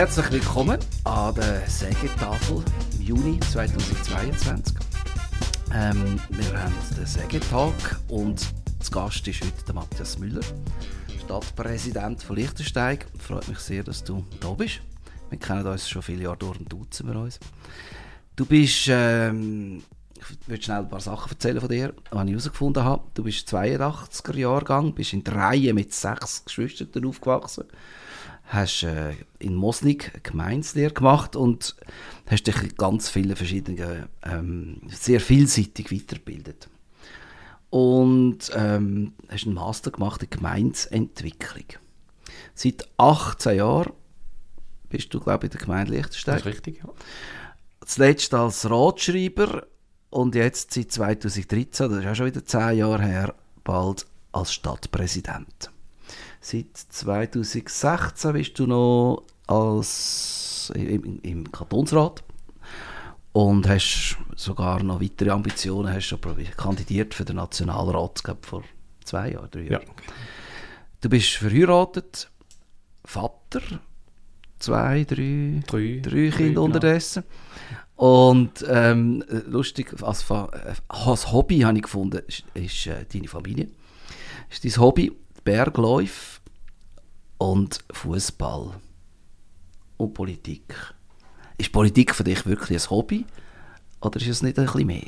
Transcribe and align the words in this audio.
Herzlich 0.00 0.32
willkommen 0.32 0.78
an 1.04 1.34
der 1.34 1.68
Sägetafel 1.68 2.64
im 2.94 3.02
Juni 3.02 3.38
2022. 3.38 4.74
Ähm, 5.74 6.18
wir 6.30 6.58
haben 6.58 6.74
den 6.96 7.04
Sägetag 7.04 8.00
und 8.08 8.40
zu 8.80 8.90
Gast 8.90 9.28
ist 9.28 9.42
heute 9.42 9.62
der 9.66 9.74
Matthias 9.74 10.18
Müller, 10.18 10.40
Stadtpräsident 11.22 12.22
von 12.22 12.36
Liechtenstein. 12.36 13.00
Freut 13.18 13.46
mich 13.46 13.58
sehr, 13.58 13.84
dass 13.84 14.02
du 14.02 14.24
da 14.40 14.54
bist. 14.54 14.80
Wir 15.28 15.38
kennen 15.38 15.66
uns 15.66 15.86
schon 15.86 16.00
viele 16.00 16.22
Jahre 16.22 16.38
durch 16.38 16.58
und 16.58 16.72
duzen 16.72 17.06
wir 17.06 17.20
uns. 17.20 17.38
Du 18.36 18.46
bist, 18.46 18.86
ähm, 18.88 19.82
ich 20.18 20.48
will 20.48 20.62
schnell 20.62 20.78
ein 20.78 20.88
paar 20.88 21.00
Sachen 21.00 21.32
erzählen 21.32 21.60
von 21.60 21.68
dir, 21.68 21.88
die 21.92 22.24
ich 22.24 22.30
herausgefunden 22.30 22.84
habe. 22.84 23.02
Du 23.12 23.22
bist 23.22 23.52
82er 23.52 24.34
Jahrgang, 24.38 24.94
bist 24.94 25.12
in 25.12 25.24
der 25.24 25.34
Reihe 25.34 25.74
mit 25.74 25.92
sechs 25.92 26.42
Geschwistern 26.46 27.04
aufgewachsen 27.04 27.66
hast 28.50 28.82
äh, 28.82 29.14
in 29.38 29.54
Mosnig 29.54 30.12
Gemeinslehre 30.24 30.92
gemacht 30.92 31.36
und 31.36 31.76
hast 32.28 32.46
dich 32.46 32.62
in 32.62 32.74
ganz 32.76 33.08
vielen 33.08 33.36
verschiedenen, 33.36 34.08
ähm, 34.24 34.82
sehr 34.88 35.20
vielseitig 35.20 35.92
weitergebildet. 35.92 36.68
Und 37.70 38.50
ähm, 38.54 39.12
hast 39.28 39.46
einen 39.46 39.54
Master 39.54 39.92
gemacht 39.92 40.22
in 40.24 40.30
Gemeinsentwicklung. 40.30 41.66
Seit 42.54 42.88
18 42.96 43.56
Jahren 43.56 43.92
bist 44.88 45.14
du, 45.14 45.20
glaube 45.20 45.46
ich, 45.46 45.52
in 45.52 45.58
der 45.58 45.66
Gemeinde 45.66 45.92
Liechtenstein. 45.92 46.34
Das 46.34 46.46
ist 46.46 46.52
richtig, 46.52 46.82
ja. 46.82 46.90
Zuletzt 47.86 48.34
als 48.34 48.68
Ratschreiber 48.68 49.66
und 50.10 50.34
jetzt 50.34 50.74
seit 50.74 50.90
2013, 50.90 51.88
das 51.88 51.98
ist 52.00 52.06
auch 52.06 52.14
schon 52.16 52.26
wieder 52.26 52.44
10 52.44 52.78
Jahre 52.78 53.02
her, 53.02 53.34
bald 53.62 54.06
als 54.32 54.52
Stadtpräsident. 54.52 55.70
Seit 56.40 56.76
2016 56.76 58.32
bist 58.32 58.58
du 58.58 58.66
noch 58.66 59.24
als, 59.46 60.72
im, 60.74 61.20
im 61.22 61.52
Kantonsrat 61.52 62.22
und 63.32 63.68
hast 63.68 64.16
sogar 64.36 64.82
noch 64.82 65.00
weitere 65.00 65.30
Ambitionen, 65.30 65.92
hast 65.92 66.06
schon 66.06 66.20
kandidiert 66.56 67.14
für 67.14 67.24
den 67.24 67.36
Nationalrat, 67.36 68.22
vor 68.42 68.62
zwei 69.04 69.32
Jahren, 69.32 69.50
drei 69.50 69.62
Jahren. 69.62 69.82
Ja. 69.86 69.92
Du 71.02 71.08
bist 71.10 71.34
verheiratet, 71.34 72.30
Vater, 73.04 73.60
zwei, 74.58 75.04
drei, 75.04 75.62
drei, 75.66 76.00
drei 76.02 76.30
Kinder 76.30 76.36
genau. 76.36 76.64
unterdessen. 76.64 77.24
Und 77.96 78.64
ähm, 78.66 79.22
lustig, 79.46 79.94
als, 80.02 80.24
als 80.88 81.32
Hobby 81.32 81.60
habe 81.60 81.76
ich 81.76 81.82
gefunden, 81.82 82.22
ist, 82.26 82.44
ist 82.54 82.86
äh, 82.86 83.04
deine 83.12 83.28
Familie. 83.28 83.68
Ist 84.48 84.64
dein 84.64 84.76
Hobby 84.78 85.12
Bergläufe 85.44 86.40
und 87.38 87.80
Fußball 87.92 88.72
und 89.96 90.14
Politik. 90.14 90.74
Ist 91.58 91.72
Politik 91.72 92.14
für 92.14 92.24
dich 92.24 92.46
wirklich 92.46 92.82
ein 92.82 92.90
Hobby 92.90 93.24
oder 94.00 94.20
ist 94.20 94.28
es 94.28 94.42
nicht 94.42 94.58
ein 94.58 94.66
bisschen 94.66 94.86
mehr? 94.86 95.06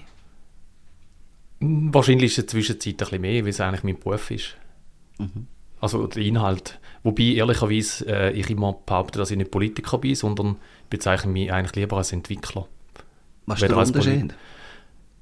Wahrscheinlich 1.60 2.26
ist 2.26 2.32
es 2.32 2.38
in 2.38 2.42
der 2.42 2.48
Zwischenzeit 2.48 2.92
ein 2.92 2.96
bisschen 2.96 3.20
mehr, 3.20 3.42
weil 3.42 3.50
es 3.50 3.60
eigentlich 3.60 3.84
mein 3.84 3.98
Beruf 3.98 4.30
ist. 4.30 4.56
Mhm. 5.18 5.46
Also 5.80 6.06
der 6.06 6.22
Inhalt. 6.22 6.78
Wobei 7.02 7.24
ehrlicherweise 7.24 8.06
äh, 8.06 8.32
ich 8.32 8.48
immer 8.50 8.72
behaupte, 8.72 9.18
dass 9.18 9.30
ich 9.30 9.36
nicht 9.36 9.50
Politiker 9.50 9.98
bin, 9.98 10.14
sondern 10.14 10.56
bezeichne 10.90 11.32
mich 11.32 11.52
eigentlich 11.52 11.74
lieber 11.74 11.96
als 11.96 12.12
Entwickler. 12.12 12.68
Was 13.46 13.62
ist 13.62 13.68
der 13.68 13.76
Unterschied? 13.76 14.34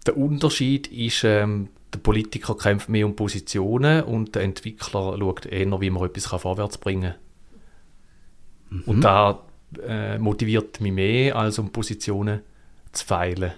Der 0.06 0.16
Unterschied 0.16 0.86
ist, 0.88 1.24
ähm, 1.24 1.68
der 1.92 1.98
Politiker 1.98 2.56
kämpft 2.56 2.88
mehr 2.88 3.06
um 3.06 3.16
Positionen 3.16 4.04
und 4.04 4.34
der 4.34 4.42
Entwickler 4.42 5.16
schaut 5.18 5.46
eher, 5.46 5.80
wie 5.80 5.90
man 5.90 6.04
etwas 6.04 6.26
vorwärts 6.26 6.78
bringen 6.78 7.14
kann. 8.68 8.78
Mhm. 8.78 8.82
Und 8.86 9.00
da 9.02 9.42
äh, 9.86 10.18
motiviert 10.18 10.80
mich 10.80 10.92
mehr, 10.92 11.36
als 11.36 11.58
um 11.58 11.70
Positionen 11.70 12.40
zu 12.92 13.04
feilen 13.06 13.52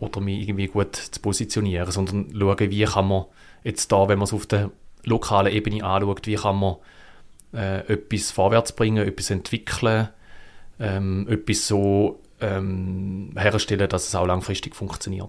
oder 0.00 0.20
mich 0.20 0.42
irgendwie 0.42 0.66
gut 0.66 0.96
zu 0.96 1.20
positionieren, 1.20 1.90
sondern 1.90 2.32
schauen, 2.36 2.70
wie 2.70 2.84
kann 2.84 3.08
man 3.08 3.24
jetzt 3.62 3.90
da, 3.90 4.08
wenn 4.08 4.18
man 4.18 4.24
es 4.24 4.32
auf 4.32 4.46
der 4.46 4.70
lokalen 5.04 5.52
Ebene 5.52 5.84
anschaut, 5.84 6.26
wie 6.26 6.34
kann 6.34 6.58
man 6.58 6.76
äh, 7.52 7.80
etwas 7.92 8.30
vorwärts 8.30 8.72
bringen, 8.72 9.06
etwas 9.06 9.30
entwickeln, 9.30 10.08
ähm, 10.80 11.26
etwas 11.28 11.66
so 11.66 12.20
ähm, 12.44 13.30
herstellen, 13.36 13.88
dass 13.88 14.08
es 14.08 14.14
auch 14.14 14.26
langfristig 14.26 14.76
funktioniert. 14.76 15.28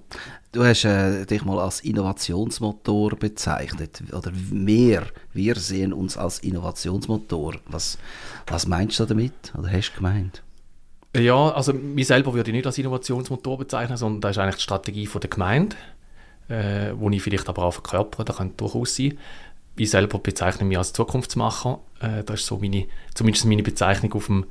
Du 0.52 0.64
hast 0.64 0.86
äh, 0.86 1.26
dich 1.26 1.46
mal 1.46 1.60
als 1.60 1.80
Innovationsmotor 1.82 3.16
bezeichnet, 3.16 4.04
oder 4.12 4.32
mehr, 4.52 5.04
wir 5.34 5.56
sehen 5.56 5.94
uns 5.94 6.18
als 6.18 6.40
Innovationsmotor. 6.40 7.56
Was, 7.68 7.98
was 8.48 8.68
meinst 8.68 9.00
du 9.00 9.06
damit, 9.06 9.54
oder 9.58 9.72
hast 9.72 9.92
du 9.92 9.98
gemeint? 9.98 10.42
Ja, 11.16 11.52
also 11.52 11.72
mich 11.72 12.08
selber 12.08 12.34
würde 12.34 12.52
ich 12.52 12.56
nicht 12.56 12.66
als 12.66 12.78
Innovationsmotor 12.78 13.58
bezeichnen, 13.60 13.96
sondern 13.96 14.22
das 14.22 14.32
ist 14.32 14.38
eigentlich 14.38 14.58
die 14.58 14.64
Strategie 14.64 15.08
von 15.08 15.22
der 15.22 15.30
Gemeinde, 15.30 15.76
äh, 16.50 16.92
wo 16.96 17.10
ich 17.10 17.22
vielleicht 17.22 17.48
aber 17.48 17.64
auch 17.64 17.74
verkörpere, 17.74 18.26
das 18.26 18.38
könnte 18.38 18.58
durchaus 18.58 18.96
sein. 18.96 19.18
Ich 19.78 19.90
selber 19.90 20.20
bezeichne 20.20 20.66
mich 20.66 20.78
als 20.78 20.92
Zukunftsmacher, 20.92 21.80
äh, 22.02 22.24
das 22.24 22.42
ist 22.42 22.48
so 22.48 22.58
meine, 22.58 22.88
zumindest 23.14 23.46
meine 23.46 23.64
Bezeichnung 23.64 24.14
auf 24.14 24.26
dem 24.26 24.46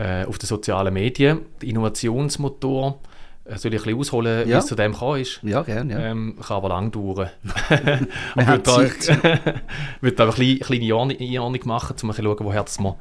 äh, 0.00 0.24
auf 0.24 0.38
den 0.38 0.46
sozialen 0.46 0.94
Medien. 0.94 1.40
Der 1.60 1.68
Innovationsmotor, 1.68 2.98
äh, 3.44 3.58
soll 3.58 3.74
ich 3.74 3.80
ein 3.80 3.84
bisschen 3.84 3.98
ausholen, 3.98 4.48
ja. 4.48 4.56
wie 4.56 4.58
es 4.58 4.66
zu 4.66 4.74
dem 4.74 4.94
kann 4.94 5.20
ist? 5.20 5.40
Ja, 5.42 5.62
gerne. 5.62 5.92
Ja. 5.92 5.98
Ähm, 6.00 6.36
kann 6.40 6.56
aber 6.56 6.70
lang 6.70 6.90
dauern. 6.90 7.28
ich 7.70 8.46
würde 8.46 10.16
da 10.16 10.30
eine 10.30 10.56
kleine 10.58 11.16
Einordnung 11.20 11.60
machen, 11.64 11.96
um 12.02 12.08
ein 12.08 12.14
bisschen 12.14 12.24
schauen, 12.24 12.46
woher 12.46 12.62
das 12.62 12.80
man 12.80 12.94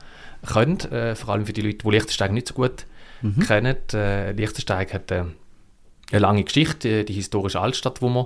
könnte. 0.45 0.91
Äh, 0.91 1.15
vor 1.15 1.33
allem 1.33 1.45
für 1.45 1.53
die 1.53 1.61
Leute, 1.61 1.77
die 1.77 1.89
Liechtenstein 1.89 2.33
nicht 2.33 2.49
so 2.49 2.53
gut 2.53 2.85
mhm. 3.21 3.39
kennen. 3.39 3.77
Äh, 3.93 4.33
Liechtenstein 4.33 4.87
hat 4.91 5.11
äh, 5.11 5.23
eine 6.11 6.19
lange 6.19 6.43
Geschichte, 6.43 7.05
die 7.05 7.13
historische 7.13 7.61
Altstadt, 7.61 8.01
die 8.01 8.09
man 8.09 8.25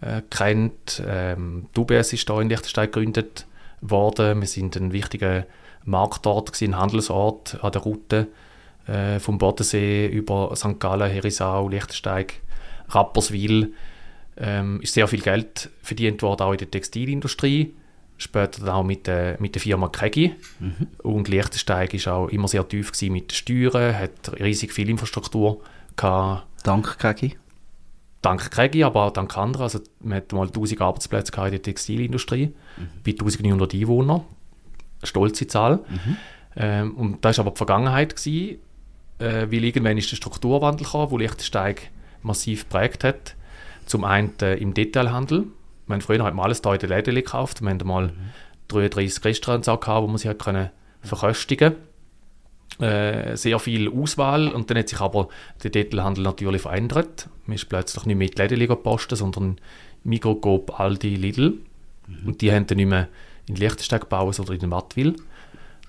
äh, 0.00 0.22
kennt. 0.30 1.02
Ähm, 1.06 1.66
die 1.76 1.80
UBS 1.80 2.14
ist 2.14 2.26
hier 2.26 2.40
in 2.40 2.48
Liechtenstein 2.48 2.86
gegründet 2.86 3.46
worden. 3.82 4.40
Wir 4.40 4.48
sind 4.48 4.76
ein 4.76 4.92
wichtiger 4.92 5.44
Marktort, 5.88 6.52
gewesen, 6.52 6.74
ein 6.74 6.80
Handelsort 6.80 7.62
an 7.62 7.72
der 7.72 7.82
Route 7.82 8.28
äh, 8.86 9.18
vom 9.18 9.38
Bodensee 9.38 10.06
über 10.06 10.54
St. 10.54 10.78
Gallen, 10.78 11.10
Herisau, 11.10 11.68
Liechtensteig, 11.68 12.40
Rapperswil. 12.88 13.72
Ähm, 14.36 14.80
ist 14.82 14.94
sehr 14.94 15.08
viel 15.08 15.20
Geld 15.20 15.70
verdient 15.82 16.22
worden, 16.22 16.42
auch 16.42 16.52
in 16.52 16.58
der 16.58 16.70
Textilindustrie. 16.70 17.74
Später 18.18 18.64
dann 18.64 18.74
auch 18.74 18.84
mit, 18.84 19.06
der, 19.06 19.36
mit 19.40 19.54
der 19.54 19.62
Firma 19.62 19.88
Kegi. 19.88 20.34
Mhm. 20.58 20.88
Und 21.02 21.28
Liechtensteig 21.28 21.94
ist 21.94 22.08
auch 22.08 22.28
immer 22.28 22.48
sehr 22.48 22.66
tief 22.66 22.92
mit 23.02 23.30
den 23.30 23.34
Steuern, 23.34 23.96
hat 23.96 24.40
riesig 24.40 24.72
viel 24.72 24.88
Infrastruktur 24.90 25.60
gehabt. 25.96 26.46
Dank 26.64 26.98
Kegi? 26.98 27.36
Dank 28.22 28.50
Kegi, 28.50 28.82
aber 28.82 29.04
auch 29.04 29.12
dank 29.12 29.36
anderen. 29.36 29.64
Also, 29.64 29.80
man 30.00 30.18
hat 30.18 30.32
mal 30.32 30.46
1000 30.46 30.80
Arbeitsplätze 30.80 31.32
in 31.44 31.50
der 31.50 31.62
Textilindustrie, 31.62 32.46
mhm. 32.46 32.88
bei 33.04 33.12
1900 33.12 33.74
Einwohnern 33.74 34.24
stolze 35.02 35.46
Zahl. 35.46 35.80
Mhm. 35.88 36.16
Ähm, 36.56 36.94
und 36.96 37.24
das 37.24 37.38
war 37.38 37.46
aber 37.46 37.52
die 37.52 37.58
Vergangenheit, 37.58 38.16
gewesen, 38.16 38.58
äh, 39.18 39.46
weil 39.50 39.64
irgendwann 39.64 39.98
ist 39.98 40.10
der 40.10 40.16
Strukturwandel 40.16 40.84
gekommen, 40.84 41.10
wo 41.10 41.18
Liechtensteig 41.18 41.90
massiv 42.22 42.68
geprägt 42.68 43.04
hat. 43.04 43.34
Zum 43.86 44.04
einen 44.04 44.32
äh, 44.42 44.54
im 44.56 44.74
Detailhandel. 44.74 45.46
Meine, 45.86 46.02
früher 46.02 46.22
hat 46.24 46.34
man 46.34 46.44
alles 46.44 46.60
da 46.62 46.74
in 46.74 46.80
den 46.80 46.90
Läden 46.90 47.14
gekauft. 47.14 47.62
Wir 47.62 47.70
hatten 47.70 47.86
mal 47.86 48.08
mhm. 48.08 48.12
33 48.68 49.24
Restaurants 49.24 49.68
auch 49.68 49.80
gehabt, 49.80 50.02
wo 50.02 50.06
man 50.06 50.18
sich 50.18 50.28
hat 50.28 50.38
können 50.38 50.70
verköstigen 51.00 51.76
äh, 52.80 53.36
sehr 53.36 53.58
viel 53.58 53.90
Auswahl 53.90 54.48
und 54.48 54.70
dann 54.70 54.78
hat 54.78 54.88
sich 54.88 55.00
aber 55.00 55.28
der 55.62 55.70
Detailhandel 55.70 56.22
natürlich 56.24 56.62
verändert. 56.62 57.28
Man 57.46 57.56
ist 57.56 57.68
plötzlich 57.68 58.06
nicht 58.06 58.16
mehr 58.16 58.28
in 58.28 58.34
die 58.34 58.42
Läden 58.42 58.68
gepostet, 58.68 59.18
sondern 59.18 59.56
Migros, 60.04 60.40
Coop, 60.40 60.78
Aldi, 60.78 61.16
Lidl. 61.16 61.58
Mhm. 62.06 62.26
Und 62.26 62.40
die 62.40 62.52
haben 62.52 62.66
dann 62.66 62.76
nicht 62.76 62.88
mehr 62.88 63.08
in 63.48 63.56
Liechtenstein 63.56 64.00
gebaut 64.00 64.38
oder 64.38 64.52
in 64.52 64.70
Wattwil. 64.70 65.16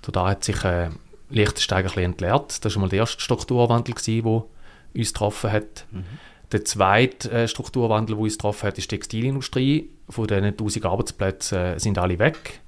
Da 0.01 0.29
hat 0.29 0.43
sich 0.43 0.63
äh, 0.63 0.89
Liechtenstein 1.29 1.79
ein 1.79 1.83
bisschen 1.83 2.03
entleert. 2.03 2.65
Das 2.65 2.75
war 2.75 2.81
mal 2.81 2.89
der 2.89 2.99
erste 2.99 3.21
Strukturwandel, 3.21 3.93
der 3.93 4.25
uns 4.25 5.13
getroffen 5.13 5.51
hat. 5.51 5.85
Mhm. 5.91 6.03
Der 6.51 6.65
zweite 6.65 7.31
äh, 7.31 7.47
Strukturwandel, 7.47 8.15
der 8.15 8.23
uns 8.23 8.33
getroffen 8.33 8.67
hat, 8.67 8.77
ist 8.77 8.91
die 8.91 8.95
Textilindustrie. 8.95 9.89
Von 10.09 10.27
diesen 10.27 10.45
1000 10.45 10.85
Arbeitsplätzen 10.85 11.57
äh, 11.57 11.79
sind 11.79 11.97
alle 11.97 12.17
weg. 12.17 12.61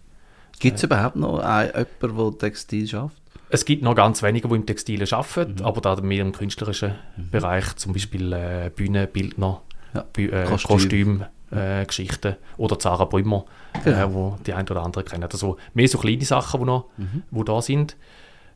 Gibt 0.60 0.78
es 0.78 0.84
äh, 0.84 0.86
überhaupt 0.86 1.16
noch 1.16 1.40
einen, 1.40 1.72
jemanden, 2.02 2.32
der 2.32 2.50
Textil 2.50 2.88
schafft? 2.88 3.18
Es 3.50 3.66
gibt 3.66 3.84
noch 3.84 3.96
ganz 3.96 4.24
wenige, 4.24 4.48
die 4.48 4.56
im 4.56 4.66
Textil 4.66 5.04
arbeiten, 5.14 5.56
mhm. 5.56 5.66
aber 5.66 5.82
da 5.82 6.00
mehr 6.02 6.22
im 6.22 6.32
künstlerischen 6.32 6.96
mhm. 7.18 7.32
Bereich, 7.32 7.76
zum 7.76 7.94
Beispiel 7.94 8.32
äh, 8.32 8.72
Bühne, 8.74 9.08
Bildner, 9.08 9.62
ja. 9.94 10.06
äh, 10.18 10.46
Kostüm, 10.46 10.68
Kostüm 10.68 11.26
äh, 11.52 11.86
Geschichten. 11.86 12.36
Oder 12.58 12.80
Zara 12.80 13.06
Brümmer, 13.06 13.46
genau. 13.84 13.98
äh, 13.98 14.14
wo 14.14 14.38
die 14.46 14.54
ein 14.54 14.68
oder 14.68 14.84
andere 14.84 15.04
kennen. 15.04 15.28
Also 15.32 15.58
mehr 15.74 15.88
so 15.88 15.98
kleine 15.98 16.26
Sachen, 16.26 16.62
die 16.62 16.66
noch 16.66 16.86
mhm. 16.98 17.24
wo 17.32 17.44
da 17.44 17.62
sind. 17.62 17.96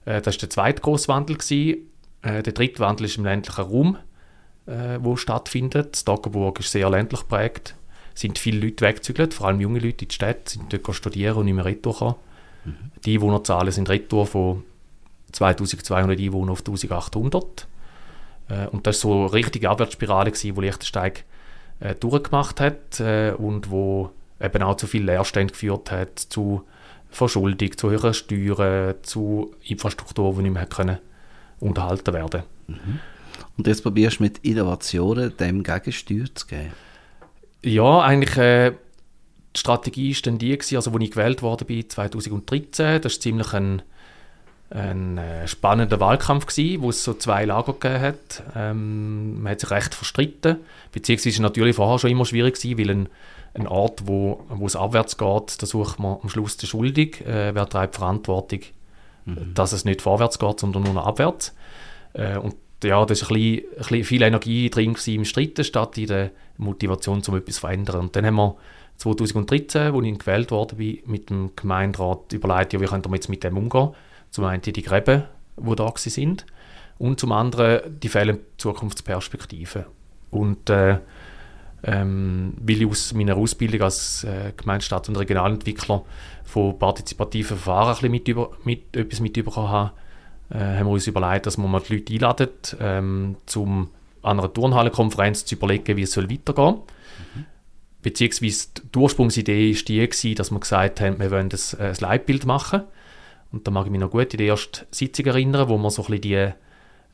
Äh, 0.06 0.21
das 0.21 0.36
war 0.36 0.39
der 0.39 0.50
zweite 0.50 0.81
grosse 0.81 1.07
Wandel. 1.07 1.38
Äh, 1.42 2.44
der 2.44 2.53
dritte 2.53 2.80
Wandel 2.80 3.06
ist 3.06 3.18
im 3.18 3.25
ländlichen 3.25 3.63
Raum, 3.63 3.97
äh, 4.65 4.97
wo 5.00 5.15
stattfindet. 5.15 5.97
Stockenburg 5.97 6.59
ist 6.59 6.71
sehr 6.71 6.89
ländlich 6.89 7.21
geprägt. 7.21 7.75
Es 8.13 8.21
sind 8.21 8.39
viele 8.39 8.62
Leute 8.62 8.86
weggezügelt, 8.86 9.33
vor 9.33 9.47
allem 9.47 9.59
junge 9.59 9.80
Leute 9.80 10.06
in 10.06 10.07
die 10.07 10.15
Stadt, 10.15 10.47
sind 10.47 10.71
dort 10.71 10.95
studieren 10.95 11.38
und 11.38 11.45
nicht 11.45 11.53
mehr 11.53 11.65
retour. 11.65 12.18
Mhm. 12.63 12.75
Die 13.03 13.15
Einwohnerzahlen 13.15 13.71
sind 13.74 13.89
retour 13.89 14.25
von 14.25 14.63
2200 15.33 16.18
Einwohner 16.18 16.53
auf 16.53 16.59
1800. 16.59 17.68
Äh, 18.47 18.68
und 18.68 18.88
das 18.88 19.03
war 19.03 19.12
so 19.12 19.19
eine 19.25 19.33
richtige 19.33 19.69
Abwärtsspirale, 19.69 20.31
gewesen, 20.31 20.56
wo 20.56 20.62
Liechtensteig 20.62 21.25
äh, 21.80 21.95
durchgemacht 21.95 22.60
hat 22.62 23.00
äh, 23.00 23.33
und 23.38 23.69
wo 23.69 24.12
eben 24.39 24.63
auch 24.63 24.77
zu 24.77 24.88
viel 24.88 25.06
Leerstand 25.06 25.54
geführt 25.54 25.92
hat, 25.92 26.19
zu 26.19 26.63
Verschuldung, 27.10 27.77
zu 27.77 27.89
höheren 27.89 28.13
Steuern, 28.13 28.95
zu 29.04 29.54
Infrastruktur, 29.63 30.33
die 30.36 30.44
nicht 30.44 30.54
mehr 30.54 30.66
können 30.66 31.00
unterhalten 31.60 32.13
werden 32.13 32.44
mhm. 32.68 33.00
Und 33.57 33.68
jetzt 33.68 33.83
probierst 33.83 34.19
du 34.19 34.24
mit 34.24 34.39
Innovationen 34.39 35.36
dem 35.38 35.63
Gegensteuer 35.63 36.25
zu 36.33 36.48
geben? 36.48 36.74
Ja, 37.63 38.01
eigentlich 38.01 38.38
äh, 38.38 38.71
die 39.56 39.60
Strategie 39.60 40.13
war 40.13 40.21
dann 40.24 40.38
die, 40.38 40.57
gewesen, 40.57 40.75
also 40.75 40.92
als 40.92 41.04
ich 41.04 41.12
gewählt 41.12 41.42
worden 41.42 41.68
bin 41.68 41.89
2013, 41.89 43.01
das 43.01 43.13
war 43.13 43.19
ziemlich 43.19 43.54
ein, 43.54 43.81
ein 44.69 45.17
äh, 45.17 45.47
spannender 45.47 46.00
Wahlkampf 46.00 46.47
gewesen, 46.47 46.81
wo 46.81 46.89
es 46.89 47.03
so 47.03 47.13
zwei 47.13 47.45
Lager 47.45 47.73
gegeben 47.73 48.01
hat. 48.01 48.44
Ähm, 48.56 49.41
man 49.44 49.51
hat 49.51 49.59
sich 49.59 49.71
recht 49.71 49.94
verstritten, 49.94 50.57
beziehungsweise 50.91 51.41
natürlich 51.41 51.75
vorher 51.75 52.00
schon 52.00 52.09
immer 52.09 52.25
schwierig 52.25 52.56
gewesen, 52.56 52.77
weil 52.77 52.89
ein, 52.89 53.09
ein 53.53 53.67
Ort, 53.67 54.07
wo, 54.07 54.44
wo 54.50 54.65
es 54.65 54.75
abwärts 54.75 55.17
geht, 55.17 55.62
da 55.62 55.65
sucht 55.65 56.00
man 56.00 56.17
am 56.21 56.29
Schluss 56.29 56.57
den 56.57 56.67
Schuldig, 56.67 57.21
äh, 57.21 57.53
wer 57.53 57.69
trägt 57.69 57.95
Verantwortung, 57.95 58.62
mhm. 59.25 59.53
dass 59.53 59.71
es 59.71 59.85
nicht 59.85 60.01
vorwärts 60.01 60.39
geht, 60.39 60.59
sondern 60.59 60.83
nur 60.83 60.94
noch 60.94 61.06
abwärts. 61.06 61.56
Äh, 62.13 62.38
und 62.38 62.56
ja, 62.83 62.89
da 62.89 62.97
war 63.00 63.01
ein 63.01 63.07
bisschen, 63.07 63.33
ein 63.33 63.77
bisschen 63.77 64.03
viel 64.03 64.21
Energie 64.23 64.69
drin 64.69 64.95
im 65.06 65.25
Streiten 65.25 65.63
statt 65.63 65.97
in 65.97 66.07
der 66.07 66.31
Motivation, 66.57 67.21
um 67.27 67.35
etwas 67.35 67.56
zu 67.56 67.61
verändern. 67.61 68.01
Und 68.01 68.15
dann 68.15 68.25
haben 68.25 68.35
wir 68.35 68.56
2013, 68.97 69.94
als 69.94 70.06
ich 70.06 70.19
gewählt 70.19 70.51
worden 70.51 70.77
bin, 70.77 71.00
mit 71.06 71.29
dem 71.29 71.51
Gemeinderat 71.56 72.33
überlegt, 72.33 72.73
ja, 72.73 72.81
wie 72.81 72.85
können 72.85 73.06
wir 73.06 73.15
jetzt 73.15 73.29
mit 73.29 73.44
dem 73.44 73.57
umgehen. 73.57 73.89
Zum 74.35 74.43
einen 74.43 74.61
die 74.61 74.81
Gräben, 74.81 75.23
die 75.55 75.75
da 75.77 75.93
sind, 75.95 76.45
und 76.97 77.21
zum 77.21 77.31
anderen 77.31 77.97
die 78.01 78.09
fehlende 78.09 78.41
Zukunftsperspektive. 78.57 79.85
Und 80.29 80.69
äh, 80.69 80.97
ähm, 81.83 82.53
weil 82.59 82.81
ich 82.81 82.85
aus 82.85 83.13
meiner 83.13 83.37
Ausbildung 83.37 83.83
als 83.83 84.25
äh, 84.25 84.51
Gemeindestadt- 84.57 85.07
und 85.07 85.15
Regionalentwickler 85.15 86.03
von 86.43 86.77
partizipativen 86.77 87.55
Verfahren 87.55 87.95
ein 88.03 88.11
mit 88.11 88.27
über, 88.27 88.51
mit, 88.65 88.97
etwas 88.97 89.21
mitbekommen 89.21 89.69
habe, 89.69 89.91
äh, 90.49 90.57
haben 90.57 90.87
wir 90.87 90.91
uns 90.91 91.07
überlegt, 91.07 91.45
dass 91.45 91.57
wir 91.57 91.65
mal 91.69 91.79
die 91.79 91.93
Leute 91.95 92.13
einladen, 92.13 92.49
ähm, 92.81 93.37
um 93.55 93.89
an 94.21 94.37
einer 94.37 94.53
Turnhallenkonferenz 94.53 95.45
zu 95.45 95.55
überlegen, 95.55 95.95
wie 95.95 96.01
es 96.01 96.11
soll 96.11 96.29
weitergehen 96.29 96.55
soll. 96.55 96.73
Mhm. 97.35 97.45
Beziehungsweise 98.01 98.67
die 98.93 98.99
Ursprungsidee 98.99 99.73
war 99.73 99.81
die, 99.81 100.09
gewesen, 100.09 100.35
dass 100.35 100.51
wir 100.51 100.59
gesagt 100.59 100.99
haben, 100.99 101.21
wir 101.21 101.31
wollen 101.31 101.49
ein, 101.49 101.79
ein 101.79 101.95
Leitbild 102.01 102.45
machen. 102.45 102.81
Und 103.56 103.66
da 103.66 103.72
mag 103.72 103.86
ich 103.86 103.92
mich 103.92 104.02
noch 104.02 104.12
gut 104.12 104.34
in 104.34 104.38
die 104.38 104.48
erste 104.48 104.86
Sitzung 104.92 105.28
erinnern, 105.28 105.69
wo 105.69 105.78
wir 105.78 105.90
so 105.90 106.04
ein 106.04 106.19
bisschen 106.19 106.22
die 106.22 106.54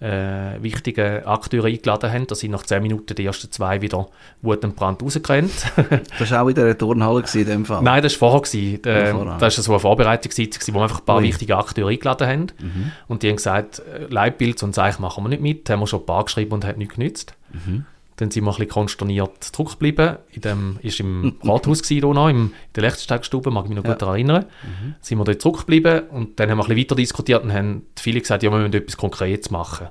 äh, 0.04 0.64
wichtigen 0.64 1.24
Akteure 1.24 1.66
eingeladen 1.66 2.12
haben. 2.12 2.26
Da 2.26 2.34
sind 2.34 2.50
nach 2.50 2.64
zehn 2.64 2.82
Minuten 2.82 3.14
die 3.14 3.24
ersten 3.24 3.52
zwei 3.52 3.80
wieder 3.84 4.08
Wut 4.42 4.64
und 4.64 4.76
Brand 4.76 5.04
rausgerannt. 5.04 5.52
das 6.20 6.32
war 6.32 6.42
auch 6.42 6.48
in 6.48 6.56
der 6.56 6.76
Turnhalle 6.76 7.24
in 7.32 7.46
dem 7.46 7.66
Fall? 7.66 7.84
Nein, 7.84 8.02
das 8.02 8.20
war 8.20 8.32
vorher. 8.32 8.42
Gewesen. 8.42 8.84
Äh, 8.86 9.38
das 9.38 9.58
war 9.58 9.64
so 9.64 9.72
eine 9.72 9.80
Vorbereitungssitzung, 9.80 10.74
wo 10.74 10.80
wir 10.80 10.84
einfach 10.84 11.02
ein 11.02 11.06
paar 11.06 11.18
Ui. 11.18 11.24
wichtige 11.26 11.56
Akteure 11.56 11.90
eingeladen 11.90 12.28
haben. 12.28 12.48
Mhm. 12.60 12.92
Und 13.08 13.22
die 13.22 13.30
haben 13.30 13.36
gesagt, 13.36 13.80
äh, 13.80 14.08
Leitbild, 14.10 14.62
ein 14.64 14.74
Zeichen 14.74 15.04
machen 15.04 15.24
wir 15.24 15.30
nicht 15.30 15.44
mit. 15.44 15.70
Da 15.70 15.74
haben 15.74 15.82
wir 15.82 15.88
schon 15.88 16.00
ein 16.00 16.06
paar 16.08 16.24
geschrieben 16.24 16.54
und 16.54 16.66
hat 16.66 16.78
nichts 16.78 16.96
genützt. 16.96 17.36
Mhm. 17.54 17.86
Dann 18.22 18.30
sind 18.30 18.44
wir 18.44 18.52
ein 18.52 18.58
bisschen 18.58 18.70
konsterniert 18.70 19.44
zurückgeblieben. 19.44 20.18
In 20.30 20.42
dem, 20.42 20.80
ist 20.84 21.00
im 21.00 21.40
Rathaus 21.44 21.82
gewesen, 21.82 22.06
hier 22.06 22.14
noch, 22.14 22.30
in 22.30 22.52
der 22.76 22.84
Liechtensteigstube, 22.84 23.50
mag 23.50 23.64
ich 23.64 23.70
mich 23.70 23.78
noch 23.78 23.84
ja. 23.84 23.94
gut 23.94 24.02
daran 24.04 24.14
erinnern. 24.14 24.46
Mhm. 24.62 24.94
Sind 25.02 25.18
wir 25.18 25.24
dort 25.24 25.42
zurückgeblieben 25.42 26.08
und 26.10 26.40
dann 26.40 26.52
haben 26.52 26.60
wir 26.60 26.66
ein 26.66 26.68
bisschen 26.68 26.82
weiter 26.82 26.96
diskutiert 26.96 27.44
und 27.44 27.52
haben 27.52 27.88
viele 27.98 28.22
gesagt, 28.22 28.44
ja, 28.44 28.52
wir 28.52 28.60
müssen 28.60 28.76
etwas 28.76 28.96
Konkretes 28.96 29.50
machen. 29.50 29.88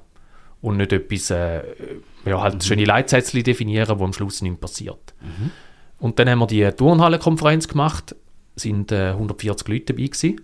Und 0.61 0.77
nicht 0.77 0.93
etwas, 0.93 1.31
äh, 1.31 1.63
ja, 2.25 2.41
halt 2.41 2.55
mhm. 2.55 2.61
schöne 2.61 2.85
Leitsätze 2.85 3.43
definieren, 3.43 3.99
wo 3.99 4.05
am 4.05 4.13
Schluss 4.13 4.43
nichts 4.43 4.61
passiert. 4.61 5.13
Mhm. 5.21 5.51
Und 5.99 6.21
dann 6.21 6.31
haben 6.31 6.39
wir 6.39 6.47
die 6.47 6.71
Turnhallenkonferenz 6.71 7.67
gemacht, 7.67 8.15
sind 8.55 8.93
äh, 8.93 9.09
140 9.09 9.67
Leute 9.67 9.87
dabei 9.87 10.05
gewesen. 10.05 10.41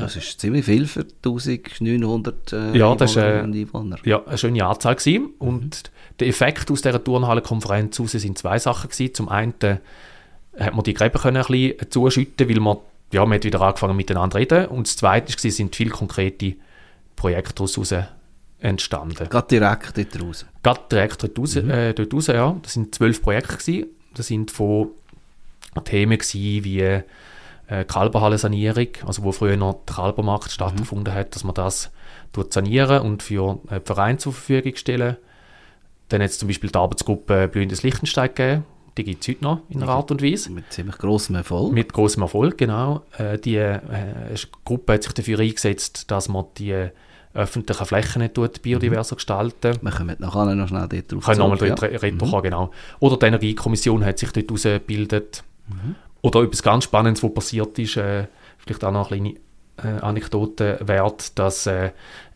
Das 0.00 0.16
ist 0.16 0.40
ziemlich 0.40 0.64
viel 0.64 0.86
für 0.86 1.00
1900 1.24 2.52
äh, 2.52 2.78
ja, 2.78 2.94
das 2.94 3.12
ist, 3.12 3.16
äh, 3.16 3.40
Einwohner. 3.40 3.96
Ja, 4.04 4.24
eine 4.24 4.38
schöne 4.38 4.64
Anzahl 4.64 4.94
gewesen. 4.94 5.30
Und 5.38 5.62
mhm. 5.62 6.16
der 6.20 6.28
Effekt 6.28 6.70
aus 6.70 6.82
dieser 6.82 7.02
Turnhallenkonferenz 7.02 7.98
heraus 7.98 8.12
sind 8.12 8.38
zwei 8.38 8.58
Sachen 8.58 8.90
gewesen. 8.90 9.14
Zum 9.14 9.28
einen 9.28 9.54
äh, 9.60 9.78
hat 10.58 10.74
man 10.74 10.84
die 10.84 10.94
Gräben 10.94 11.18
können 11.20 11.36
ein 11.38 11.46
bisschen 11.46 11.90
zuschütten, 11.90 12.48
weil 12.48 12.60
man, 12.60 12.78
ja, 13.12 13.24
man 13.24 13.36
hat 13.36 13.44
wieder 13.44 13.60
angefangen 13.60 13.96
miteinander 13.96 14.34
zu 14.34 14.38
reden. 14.38 14.66
Und 14.66 14.86
das 14.86 14.96
Zweite 14.96 15.32
war, 15.32 15.50
sind 15.50 15.74
viele 15.76 15.90
konkrete 15.90 16.54
Projekte 17.16 17.54
daraus 17.54 17.94
entstanden. 18.60 19.28
Gerade 19.28 19.48
direkt 19.48 19.96
dort 19.96 20.22
raus? 20.22 20.46
Gerade 20.62 20.80
direkt 20.90 21.22
dort 21.22 21.38
raus, 21.38 21.54
mhm. 21.56 21.70
äh, 21.70 21.92
dort 21.92 22.14
raus 22.14 22.26
ja. 22.28 22.56
Das 22.62 22.72
sind 22.72 22.94
zwölf 22.94 23.22
Projekte 23.22 23.56
gewesen. 23.56 23.86
Das 24.14 24.26
sind 24.28 24.50
von 24.50 24.90
Themen 25.84 26.18
gewesen, 26.18 26.64
wie 26.64 27.02
äh, 27.68 27.84
Kalberhalle-Sanierung, 27.84 28.88
also 29.06 29.22
wo 29.22 29.32
früher 29.32 29.56
noch 29.56 29.84
der 29.86 29.96
Kalbermarkt 29.96 30.46
mhm. 30.46 30.50
stattgefunden 30.50 31.14
hat, 31.14 31.34
dass 31.34 31.44
man 31.44 31.54
das 31.54 31.90
sanieren 32.50 33.02
und 33.02 33.22
für 33.22 33.60
äh, 33.70 33.80
Vereine 33.84 34.18
zur 34.18 34.32
Verfügung 34.32 34.76
stellen. 34.76 35.16
Dann 36.08 36.22
hat 36.22 36.30
es 36.30 36.38
zum 36.38 36.48
Beispiel 36.48 36.70
die 36.70 36.78
Arbeitsgruppe 36.78 37.48
Blühendes 37.48 37.82
Lichtenstein 37.82 38.28
gegeben. 38.28 38.64
Die 38.96 39.04
gibt 39.04 39.22
es 39.22 39.28
heute 39.28 39.42
noch 39.42 39.60
in 39.70 39.82
einer 39.82 39.90
Art 39.90 40.10
und 40.10 40.22
Weise. 40.22 40.52
Mit 40.52 40.72
ziemlich 40.72 40.98
großem 40.98 41.34
Erfolg. 41.34 41.72
Mit 41.72 41.92
großem 41.92 42.22
Erfolg, 42.22 42.58
genau. 42.58 43.02
Äh, 43.18 43.38
die 43.38 43.56
äh, 43.56 43.80
Gruppe 44.64 44.94
hat 44.94 45.02
sich 45.02 45.12
dafür 45.14 45.40
eingesetzt, 45.40 46.10
dass 46.10 46.28
man 46.28 46.44
die 46.58 46.90
öffentlichen 47.34 47.86
Flächen 47.86 48.22
nicht 48.22 48.62
biodiverser 48.62 49.14
mhm. 49.14 49.16
gestalten. 49.16 49.78
Wir 49.82 49.90
können 49.90 50.16
nachher 50.20 50.54
noch 50.54 50.68
schnell 50.68 50.88
dort 50.88 51.12
drauf 51.12 51.24
Können 51.24 51.38
nochmal 51.38 51.58
dort 51.58 51.82
ja. 51.82 51.98
reden, 51.98 52.18
mhm. 52.18 52.42
genau. 52.42 52.70
Oder 53.00 53.16
die 53.16 53.26
Energiekommission 53.26 54.04
hat 54.04 54.18
sich 54.18 54.30
dort 54.30 54.52
ausgebildet. 54.52 55.42
Mhm. 55.68 55.96
Oder 56.24 56.42
etwas 56.42 56.62
ganz 56.62 56.84
Spannendes, 56.84 57.22
was 57.22 57.34
passiert 57.34 57.78
ist, 57.78 57.98
äh, 57.98 58.28
vielleicht 58.56 58.82
auch 58.82 58.92
noch 58.92 59.12
eine 59.12 59.34
kleine 59.76 59.98
äh, 59.98 60.00
Anekdote 60.00 60.78
wert, 60.80 61.38
dass 61.38 61.66
äh, 61.66 61.90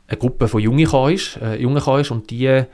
eine 0.07 0.19
Gruppe 0.19 0.47
von 0.47 0.61
Jungen 0.61 0.87
kam 0.87 1.09
ist, 1.09 1.39
äh, 1.39 1.57
Jungen 1.57 1.83
kam 1.83 2.01
ist 2.01 2.11
und 2.11 2.29
die 2.29 2.47
äh, 2.47 2.67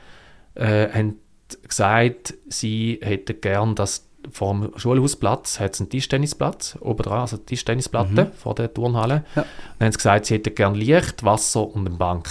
haben 0.56 1.20
gesagt, 1.68 2.34
sie 2.48 2.98
hätten 3.00 3.40
gern, 3.40 3.76
dass 3.76 4.08
vor 4.32 4.54
dem 4.54 4.72
Schulhausplatz 4.76 5.60
hat 5.60 5.74
es 5.74 5.80
einen 5.80 5.90
Tischtennisplatz 5.90 6.78
oben 6.80 7.04
dran, 7.04 7.20
also 7.20 7.36
eine 7.36 7.44
Tischtennisplatte 7.44 8.24
mhm. 8.24 8.32
vor 8.32 8.56
der 8.56 8.74
Turnhalle. 8.74 9.24
Ja. 9.36 9.44
Dann 9.78 9.86
haben 9.86 9.92
sie 9.92 9.98
gesagt, 9.98 10.26
sie 10.26 10.34
hätten 10.34 10.54
gern 10.56 10.74
Licht, 10.74 11.22
Wasser 11.22 11.64
und 11.64 11.86
eine 11.86 11.96
Bank. 11.96 12.28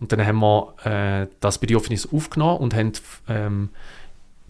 Und 0.00 0.12
dann 0.12 0.24
haben 0.24 0.38
wir 0.38 0.74
äh, 0.84 1.26
das 1.40 1.58
Bedürfnis 1.58 2.10
aufgenommen 2.10 2.58
und 2.58 2.74
haben 2.74 2.92
ähm, 3.28 3.68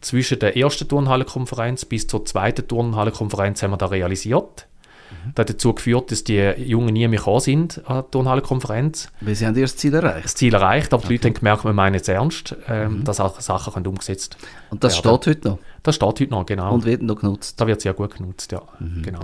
zwischen 0.02 0.38
der 0.38 0.56
ersten 0.56 0.88
Turnhallenkonferenz 0.88 1.84
bis 1.84 2.06
zur 2.06 2.24
zweiten 2.24 2.66
Turnhallenkonferenz 2.66 3.62
haben 3.62 3.70
wir 3.70 3.76
da 3.78 3.86
realisiert. 3.86 4.66
Mhm. 5.10 5.32
Das 5.34 5.44
hat 5.44 5.50
dazu 5.50 5.72
geführt, 5.72 6.10
dass 6.10 6.24
die 6.24 6.40
Jungen 6.58 6.92
nie 6.92 7.06
mehr 7.08 7.18
gekommen 7.18 7.40
sind 7.40 7.80
an 7.86 7.96
der 7.96 8.10
Turnhallenkonferenz. 8.10 9.08
Weil 9.20 9.34
sie 9.34 9.46
haben 9.46 9.58
das 9.58 9.76
Ziel 9.76 9.94
erreicht? 9.94 10.24
Das 10.24 10.34
Ziel 10.34 10.54
erreicht, 10.54 10.92
aber 10.92 11.04
okay. 11.04 11.08
die 11.08 11.14
Leute 11.14 11.28
haben 11.28 11.34
gemerkt, 11.34 11.64
wir 11.64 11.72
meinen 11.72 11.94
es 11.94 12.08
ernst, 12.08 12.56
ähm, 12.68 12.98
mhm. 12.98 13.04
dass 13.04 13.20
auch 13.20 13.40
Sachen 13.40 13.72
können 13.72 13.86
umgesetzt 13.86 14.36
Und 14.70 14.82
das 14.84 14.96
werden. 14.96 15.20
steht 15.20 15.36
heute 15.36 15.48
noch? 15.48 15.58
Das 15.82 15.94
steht 15.94 16.08
heute 16.08 16.28
noch, 16.28 16.46
genau. 16.46 16.74
Und 16.74 16.84
wird 16.84 17.02
noch 17.02 17.16
genutzt? 17.16 17.60
Da 17.60 17.66
wird 17.66 17.80
sehr 17.80 17.94
gut 17.94 18.16
genutzt, 18.16 18.52
ja, 18.52 18.62
mhm. 18.80 19.02
genau. 19.02 19.20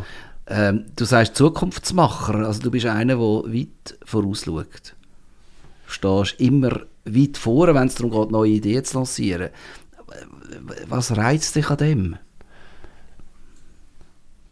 Ähm, 0.47 0.87
du 0.97 1.05
sagst 1.05 1.37
Zukunftsmacher, 1.37 2.35
also 2.35 2.63
du 2.63 2.71
bist 2.71 2.87
einer, 2.87 3.17
der 3.17 3.19
weit 3.19 3.99
vorausschaut. 4.05 4.95
Du 5.87 5.93
stehst 5.93 6.41
immer 6.41 6.81
weit 7.05 7.37
vor, 7.37 7.75
wenn 7.75 7.87
es 7.87 7.97
darum 7.97 8.13
geht, 8.13 8.31
neue 8.31 8.51
Ideen 8.51 8.85
zu 8.85 8.99
lancieren 8.99 9.51
was 10.89 11.17
reizt 11.17 11.57
dich 11.57 11.71
an 11.71 11.77
dem? 11.77 12.17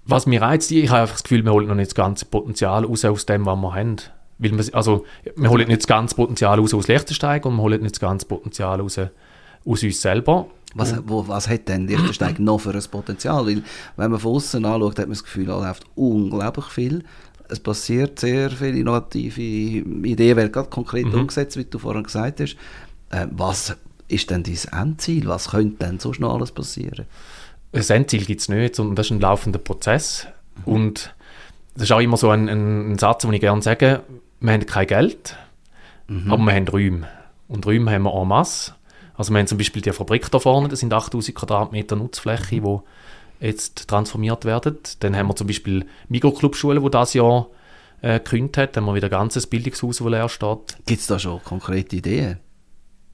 Was 0.05 0.27
mich 0.27 0.41
reizt, 0.41 0.71
ich 0.71 0.89
habe 0.89 1.03
einfach 1.03 1.17
das 1.17 1.25
Gefühl, 1.25 1.45
wir 1.45 1.53
holen 1.53 1.67
noch 1.67 1.75
nicht 1.75 1.91
das 1.91 1.95
ganze 1.95 2.27
Potenzial 2.27 2.85
raus 2.85 3.05
aus 3.05 3.27
dem, 3.27 3.45
was 3.45 3.57
wir 3.57 3.75
haben. 3.75 3.97
Weil 4.39 4.57
wir, 4.57 4.75
also, 4.75 5.05
wir 5.35 5.51
holen 5.51 5.67
nicht 5.67 5.81
das 5.81 5.87
ganze 5.87 6.15
Potenzial 6.15 6.59
raus 6.61 6.75
aus 6.75 6.89
Liechtensteig 6.89 7.45
und 7.45 7.57
wir 7.57 7.63
holen 7.63 7.83
nicht 7.83 7.97
das 7.97 8.01
ganze 8.01 8.27
Potenzial 8.27 8.81
raus 8.81 8.99
aus 8.99 9.83
uns 9.83 10.01
selber. 10.01 10.47
Was, 10.75 10.95
wo, 11.07 11.27
was 11.27 11.49
hat 11.49 11.69
denn 11.69 11.89
Liechtensteig 11.89 12.39
noch 12.39 12.59
für 12.59 12.75
ein 12.75 12.85
Potenzial? 12.91 13.47
Weil, 13.47 13.63
wenn 13.97 14.11
man 14.11 14.21
von 14.21 14.37
außen 14.37 14.65
anschaut, 14.65 14.99
hat 14.99 15.07
man 15.07 15.15
das 15.15 15.25
Gefühl, 15.25 15.47
da 15.47 15.59
läuft 15.59 15.85
unglaublich 15.95 16.67
viel. 16.67 17.03
Es 17.49 17.61
passiert 17.61 18.19
sehr 18.19 18.51
viele 18.51 18.79
innovative 18.79 19.41
Ideen, 19.41 20.37
werden 20.37 20.53
gerade 20.53 20.69
konkret 20.69 21.07
mhm. 21.07 21.21
umgesetzt, 21.21 21.57
wie 21.57 21.65
du 21.65 21.79
vorhin 21.79 22.03
gesagt 22.03 22.41
hast. 22.41 22.57
Äh, 23.11 23.27
was 23.31 23.77
ist 24.09 24.31
denn 24.31 24.43
dein 24.43 24.59
Endziel? 24.73 25.27
Was 25.27 25.51
könnte 25.51 25.85
denn 25.85 25.99
so 25.99 26.13
schnell 26.13 26.31
alles 26.31 26.53
passieren? 26.53 27.07
Das 27.73 27.91
Endziel 27.91 28.25
gibt 28.25 28.41
es 28.41 28.49
nicht, 28.49 28.77
sondern 28.77 28.97
das 28.97 29.07
ist 29.07 29.13
ein 29.13 29.21
laufender 29.21 29.59
Prozess. 29.59 30.27
Mhm. 30.65 30.73
Und 30.73 31.15
das 31.75 31.85
ist 31.85 31.93
auch 31.93 32.01
immer 32.01 32.17
so 32.17 32.31
ein, 32.31 32.49
ein, 32.49 32.93
ein 32.93 32.99
Satz, 32.99 33.23
den 33.23 33.33
ich 33.33 33.41
gerne 33.41 33.63
sage, 33.63 34.03
wir 34.41 34.53
haben 34.53 34.67
kein 34.67 34.87
Geld, 34.87 35.37
mhm. 36.09 36.33
aber 36.33 36.43
wir 36.45 36.55
haben 36.55 36.69
Räume. 36.69 37.09
Und 37.49 37.67
Räume 37.67 37.91
haben 37.93 38.03
wir 38.03 38.15
en 38.15 38.29
masse. 38.29 38.75
Also 39.17 39.33
wir 39.33 39.39
haben 39.39 39.47
zum 39.47 39.59
Beispiel 39.59 39.83
die 39.83 39.93
Fabrik 39.93 40.31
da 40.31 40.39
vorne, 40.39 40.69
das 40.69 40.81
sind 40.81 40.93
8000 40.93 41.35
Quadratmeter 41.35 41.97
Nutzfläche, 41.97 42.61
die 42.61 42.79
jetzt 43.41 43.89
transformiert 43.89 44.45
werden. 44.45 44.79
Dann 45.01 45.17
haben 45.17 45.29
wir 45.29 45.37
zum 45.37 45.47
Beispiel 45.47 45.87
Mikroclubschulen, 46.09 46.83
die 46.83 46.91
das 46.91 47.15
Jahr 47.15 47.47
äh, 48.03 48.19
gekündigt 48.19 48.59
hat. 48.59 48.77
Dann 48.77 48.85
haben 48.85 48.91
wir 48.91 48.97
wieder 48.97 49.09
ein 49.09 49.11
ganzes 49.11 49.47
Bildungshaus, 49.47 49.99
das 49.99 50.09
leer 50.09 50.29
steht. 50.29 50.77
Gibt 50.87 51.01
es 51.01 51.07
da 51.07 51.19
schon 51.19 51.43
konkrete 51.43 51.97
Ideen? 51.97 52.39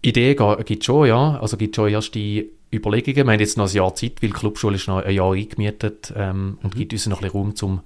Ideen 0.03 0.37
gibt 0.65 0.83
es 0.83 0.87
schon, 0.87 1.07
ja. 1.07 1.39
Also 1.41 1.57
gibt 1.57 1.77
schon 1.77 1.89
erste 1.89 2.47
Überlegungen. 2.73 3.27
Wir 3.27 3.33
haben 3.33 3.41
jetzt 3.41 3.57
noch 3.57 3.69
ein 3.69 3.75
Jahr 3.75 3.95
Zeit, 3.95 4.21
weil 4.21 4.31
die 4.31 4.35
Clubschule 4.35 4.77
ist 4.77 4.89
noch 4.89 5.03
ein 5.03 5.15
Jahr 5.15 5.33
eingemietet 5.33 6.13
ähm, 6.17 6.59
und 6.63 6.75
mhm. 6.75 6.79
gibt 6.79 6.93
uns 6.93 7.07
noch 7.07 7.19
ein 7.19 7.23
bisschen 7.23 7.39
Raum 7.39 7.55
zum, 7.55 7.81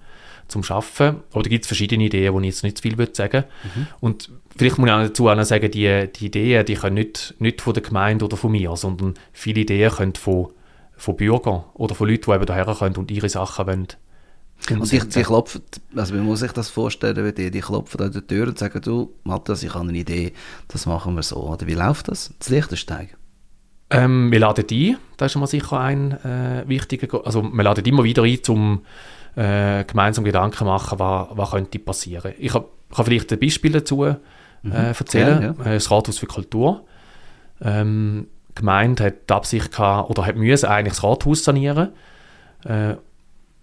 zum 0.48 0.62
Arbeiten. 0.68 1.20
Aber 1.32 1.42
da 1.42 1.50
gibt 1.50 1.64
es 1.64 1.66
verschiedene 1.66 2.04
Ideen, 2.04 2.32
wo 2.32 2.40
ich 2.40 2.46
jetzt 2.46 2.62
nicht 2.62 2.78
zu 2.78 2.82
viel 2.82 3.14
sagen 3.14 3.44
mhm. 3.74 3.86
Und 4.00 4.30
vielleicht 4.56 4.78
muss 4.78 4.88
ich 4.88 4.94
auch 4.94 5.02
dazu 5.02 5.28
auch 5.28 5.42
sagen, 5.44 5.70
die, 5.70 6.08
die 6.14 6.26
Ideen, 6.26 6.64
die 6.64 6.74
können 6.74 6.94
nicht, 6.94 7.34
nicht 7.38 7.60
von 7.60 7.74
der 7.74 7.82
Gemeinde 7.82 8.24
oder 8.24 8.36
von 8.36 8.52
mir, 8.52 8.74
sondern 8.76 9.14
viele 9.32 9.60
Ideen 9.60 9.90
können 9.90 10.14
von, 10.14 10.48
von 10.96 11.16
Bürgern 11.16 11.64
oder 11.74 11.94
von 11.94 12.08
Leuten, 12.08 12.30
die 12.30 12.34
eben 12.34 12.46
daher 12.46 12.74
können 12.74 12.96
und 12.96 13.10
ihre 13.10 13.28
Sachen 13.28 13.66
wollen 13.66 13.88
und 14.70 14.90
die, 14.90 14.98
die 14.98 15.22
klopfen, 15.22 15.62
also 15.94 16.14
man 16.14 16.24
muss 16.24 16.40
sich 16.40 16.52
das 16.52 16.68
vorstellen, 16.68 17.24
wie 17.24 17.32
die, 17.32 17.50
die 17.50 17.60
klopfen 17.60 18.00
an 18.00 18.12
der 18.12 18.26
Tür 18.26 18.48
und 18.48 18.58
sagen, 18.58 18.80
du, 18.80 19.12
Matthias, 19.22 19.62
ich 19.62 19.74
habe 19.74 19.88
eine 19.88 19.96
Idee, 19.96 20.32
das 20.68 20.86
machen 20.86 21.14
wir 21.14 21.22
so. 21.22 21.36
Oder 21.36 21.66
wie 21.66 21.74
läuft 21.74 22.08
das? 22.08 22.32
Das 22.38 22.48
Lichtensteig? 22.48 23.16
Ähm, 23.90 24.32
wir 24.32 24.40
laden 24.40 24.64
ein, 24.68 24.96
das 25.16 25.26
ist 25.26 25.32
schon 25.32 25.40
mal 25.40 25.46
sicher 25.46 25.78
ein 25.78 26.12
äh, 26.24 26.64
wichtiger, 26.66 27.24
also 27.24 27.42
wir 27.42 27.62
laden 27.62 27.84
immer 27.84 28.02
wieder 28.02 28.24
ein, 28.24 28.40
um 28.48 28.82
äh, 29.36 29.84
gemeinsam 29.84 30.24
Gedanken 30.24 30.58
zu 30.58 30.64
machen, 30.64 30.98
was, 30.98 31.28
was 31.30 31.50
könnte 31.50 31.78
passieren. 31.78 32.32
Ich 32.38 32.52
hab, 32.52 32.68
kann 32.94 33.04
vielleicht 33.04 33.32
ein 33.32 33.38
Beispiel 33.38 33.72
dazu 33.72 34.04
äh, 34.04 34.16
mhm. 34.62 34.72
erzählen, 34.72 35.42
ja, 35.42 35.64
ja. 35.64 35.70
Äh, 35.70 35.74
das 35.74 35.90
Rathaus 35.90 36.18
für 36.18 36.26
Kultur. 36.26 36.84
Ähm, 37.60 38.26
die 38.50 38.54
Gemeinde 38.56 39.04
hat 39.04 39.30
die 39.30 39.34
Absicht 39.34 39.70
gehabt, 39.70 40.10
oder 40.10 40.26
hat 40.26 40.36
müssen 40.36 40.66
eigentlich 40.66 40.94
das 40.94 41.04
Rathaus 41.04 41.44
sanieren. 41.44 41.90
Äh, 42.64 42.96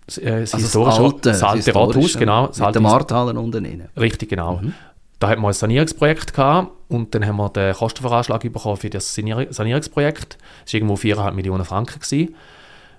das, 0.05 0.17
äh, 0.17 0.41
das, 0.41 0.53
also 0.53 0.85
das 0.85 0.99
alte, 0.99 1.19
das 1.21 1.43
alte 1.43 1.75
Rathaus, 1.75 2.17
genau. 2.17 2.47
Das 2.47 2.59
mit 2.59 2.75
den 2.75 2.83
Markthallen 2.83 3.37
unten 3.37 3.65
rein. 3.65 3.89
Richtig, 3.97 4.29
genau. 4.29 4.59
Mhm. 4.61 4.73
Da 5.19 5.29
hatten 5.29 5.41
wir 5.41 5.47
ein 5.47 5.53
Sanierungsprojekt 5.53 6.33
gehabt 6.33 6.71
und 6.89 7.15
dann 7.15 7.25
haben 7.25 7.37
wir 7.37 7.49
den 7.49 7.73
Kostenvoranschlag 7.73 8.41
bekommen 8.41 8.77
für 8.77 8.89
das 8.89 9.15
Sanierungsprojekt. 9.15 10.37
Das 10.65 10.73
war 10.73 10.77
irgendwo 10.77 10.95
4,5 10.95 11.31
Millionen 11.31 11.63
Franken. 11.63 11.99
Gewesen. 11.99 12.35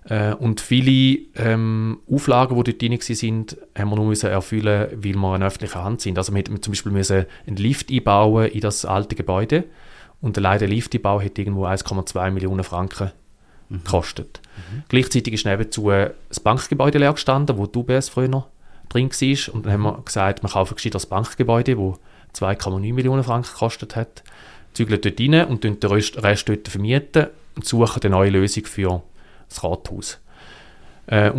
Äh, 0.08 0.34
und 0.34 0.60
viele 0.60 1.18
ähm, 1.36 2.00
Auflagen, 2.10 2.56
die 2.62 2.72
dort 2.72 2.82
drin 2.82 2.92
waren, 2.92 3.46
haben 3.76 3.90
wir 3.90 3.96
nur 3.96 4.06
müssen 4.06 4.30
erfüllen, 4.30 4.88
weil 4.92 5.14
wir 5.14 5.34
eine 5.34 5.46
öffentliche 5.46 5.82
Hand 5.82 6.00
sind. 6.00 6.18
Also 6.18 6.32
wir 6.32 6.38
hätten 6.38 6.62
zum 6.62 6.72
Beispiel 6.72 6.92
müssen 6.92 7.26
einen 7.46 7.56
Lift 7.56 7.90
einbauen 7.90 8.48
in 8.48 8.60
das 8.60 8.84
alte 8.84 9.14
Gebäude 9.14 9.64
und 10.20 10.36
allein 10.38 10.58
der 10.58 10.68
Lifteinbau 10.68 11.20
hat 11.20 11.38
irgendwo 11.38 11.66
1,2 11.66 12.30
Millionen 12.30 12.64
Franken 12.64 13.12
mhm. 13.74 13.84
gekostet. 13.84 14.40
Mhm. 14.56 14.82
Gleichzeitig 14.88 15.34
ist 15.34 15.46
nebenzu 15.46 15.90
das 15.90 16.40
Bankgebäude 16.40 16.98
leer 16.98 17.12
gestanden, 17.12 17.56
wo 17.58 17.66
die 17.66 17.78
UBS 17.78 18.08
früher 18.08 18.28
noch 18.28 18.48
drin 18.88 19.10
war. 19.10 19.54
Und 19.54 19.66
dann 19.66 19.72
haben 19.72 19.82
wir 19.82 20.02
gesagt, 20.04 20.42
wir 20.42 20.50
kaufen 20.50 20.76
das 20.90 21.06
Bankgebäude, 21.06 21.76
das 21.76 22.42
2,9 22.42 22.94
Millionen 22.94 23.24
Franken 23.24 23.52
gekostet 23.52 23.96
hat, 23.96 24.22
zügeln 24.72 25.00
dort 25.00 25.20
rein 25.20 25.46
und 25.46 25.64
den 25.64 25.76
Rest, 25.82 26.22
Rest 26.22 26.48
dort 26.48 26.68
vermieten 26.68 27.28
und 27.56 27.64
suchen 27.64 28.02
eine 28.02 28.10
neue 28.10 28.30
Lösung 28.30 28.64
für 28.64 29.02
das 29.48 29.62
Rathaus. 29.62 30.18
Äh, 31.06 31.30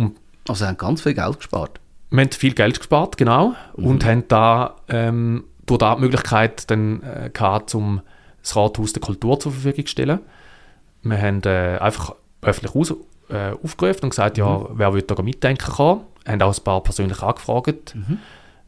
also 0.48 0.66
haben 0.66 0.76
ganz 0.76 1.02
viel 1.02 1.14
Geld 1.14 1.38
gespart? 1.38 1.80
Wir 2.10 2.20
haben 2.22 2.30
viel 2.30 2.54
Geld 2.54 2.78
gespart, 2.78 3.16
genau. 3.16 3.54
Mhm. 3.76 3.84
Und 3.84 4.04
haben 4.04 4.28
da 4.28 4.76
ähm, 4.88 5.44
durch 5.66 5.78
die 5.78 6.00
Möglichkeit 6.00 6.70
dann 6.70 7.02
äh, 7.02 7.30
gehabt, 7.32 7.74
um 7.74 8.00
das 8.42 8.54
Rathaus 8.56 8.92
der 8.92 9.02
Kultur 9.02 9.40
zur 9.40 9.52
Verfügung 9.52 9.86
zu 9.86 9.90
stellen. 9.90 10.20
Wir 11.02 11.20
haben 11.20 11.42
äh, 11.44 11.78
einfach 11.78 12.14
öffentlich 12.46 12.74
aus, 12.74 12.94
äh, 13.28 13.52
aufgerufen 13.62 14.04
und 14.04 14.10
gesagt, 14.10 14.36
mhm. 14.36 14.42
ja, 14.42 14.66
wer 14.72 14.92
würde 14.92 15.14
da 15.14 15.22
mitdenken 15.22 15.72
kann. 15.72 16.00
Wir 16.24 16.32
haben 16.32 16.42
auch 16.42 16.56
ein 16.56 16.64
paar 16.64 16.82
persönlich 16.82 17.22
angefragt, 17.22 17.94
mhm. 17.94 18.18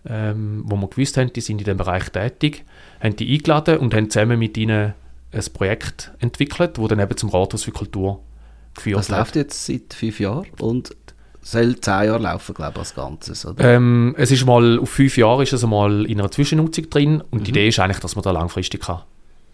ähm, 0.09 0.63
wo 0.67 0.77
wir 0.77 0.89
gewusst 0.89 1.17
haben, 1.17 1.33
die 1.33 1.41
sind 1.41 1.59
in 1.59 1.65
diesem 1.65 1.79
Bereich 1.79 2.11
tätig, 2.11 2.65
haben 3.01 3.17
die 3.17 3.33
eingeladen 3.35 3.79
und 3.79 3.95
haben 3.95 4.11
zusammen 4.11 4.39
mit 4.39 4.57
ihnen 4.57 4.95
ein 5.33 5.45
Projekt 5.53 6.13
entwickelt, 6.21 6.79
das 6.79 6.89
dann 6.89 7.01
eben 7.01 7.17
zum 7.17 7.31
Rathaus 7.31 7.65
für 7.65 7.73
Kultur 7.73 8.21
geführt 8.75 8.99
das 8.99 9.09
hat. 9.09 9.13
Das 9.13 9.19
läuft 9.19 9.37
jetzt 9.37 9.67
seit 9.67 9.95
fünf 9.95 10.21
Jahren 10.21 10.47
und 10.61 10.95
soll 11.43 11.81
zehn 11.81 12.05
Jahre 12.05 12.19
laufen, 12.19 12.55
glaube 12.55 12.73
ich, 12.75 12.79
als 12.79 12.95
Ganzes, 12.95 13.47
ähm, 13.59 14.15
es 14.19 14.31
ist 14.31 14.45
mal, 14.45 14.79
auf 14.79 14.91
fünf 14.91 15.17
Jahre 15.17 15.43
ist 15.43 15.53
es 15.53 15.65
mal 15.67 16.05
in 16.07 16.21
einer 16.21 16.31
Zwischennutzung 16.31 16.91
drin 16.91 17.23
und 17.31 17.41
mhm. 17.41 17.45
die 17.45 17.51
Idee 17.51 17.69
ist 17.69 17.79
eigentlich, 17.79 18.01
dass 18.01 18.17
man 18.17 18.23
da 18.23 18.31
langfristig 18.31 18.83
kann 18.83 19.03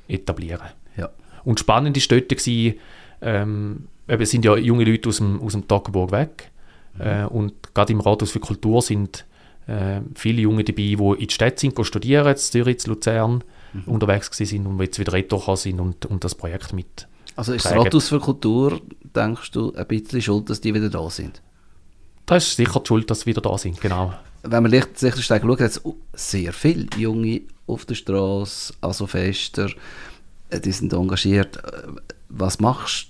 etablieren 0.08 0.60
kann. 0.60 0.70
Ja. 0.96 1.10
Und 1.44 1.60
spannend 1.60 1.96
war 1.96 2.18
dort, 2.18 2.28
gewesen, 2.28 2.74
ähm, 3.22 3.88
es 4.06 4.30
sind 4.30 4.44
ja 4.44 4.56
junge 4.56 4.84
Leute 4.84 5.08
aus 5.08 5.18
dem, 5.18 5.40
aus 5.40 5.52
dem 5.52 5.66
Toggenburg 5.66 6.12
weg. 6.12 6.50
Mhm. 6.94 7.00
Äh, 7.00 7.24
und 7.26 7.74
gerade 7.74 7.92
im 7.92 8.00
Rathaus 8.00 8.30
für 8.30 8.40
Kultur 8.40 8.82
sind 8.82 9.24
äh, 9.66 10.00
viele 10.14 10.42
Junge 10.42 10.64
dabei, 10.64 10.76
die 10.76 10.94
in 10.94 11.26
die 11.26 11.34
Stadt 11.34 11.58
sind, 11.58 11.74
studieren, 11.86 12.28
in 12.28 12.36
Zürich, 12.36 12.84
in 12.84 12.92
Luzern 12.92 13.44
mhm. 13.72 13.82
unterwegs 13.86 14.30
sind 14.36 14.66
und 14.66 14.80
jetzt 14.80 14.98
wieder 14.98 15.12
retour 15.12 15.56
sind 15.56 15.80
und, 15.80 16.06
und 16.06 16.24
das 16.24 16.34
Projekt 16.34 16.72
mit. 16.72 17.08
Also 17.36 17.52
ist 17.52 17.64
das 17.64 17.74
Rathaus 17.74 18.08
für 18.08 18.20
Kultur, 18.20 18.80
denkst 19.02 19.50
du, 19.52 19.72
ein 19.74 19.86
bisschen 19.86 20.22
schuld, 20.22 20.50
dass 20.50 20.60
die 20.60 20.72
wieder 20.72 20.88
da 20.88 21.10
sind? 21.10 21.42
Das 22.26 22.46
ist 22.46 22.56
sicher 22.56 22.80
die 22.80 22.86
Schuld, 22.86 23.10
dass 23.10 23.20
sie 23.20 23.26
wieder 23.26 23.40
da 23.40 23.58
sind, 23.58 23.80
genau. 23.80 24.14
Wenn 24.42 24.62
man 24.62 24.70
Lichtenstein 24.72 25.40
schaut, 25.40 25.60
hat 25.60 25.70
es 25.70 25.82
sehr 26.12 26.52
viele 26.52 26.86
Junge 26.96 27.42
auf 27.66 27.86
der 27.86 27.94
Straße, 27.94 28.74
also 28.80 29.06
Fester, 29.06 29.70
äh, 30.50 30.60
die 30.60 30.72
sind 30.72 30.92
engagiert. 30.92 31.56
Äh, 31.56 31.88
was 32.28 32.60
machst 32.60 33.08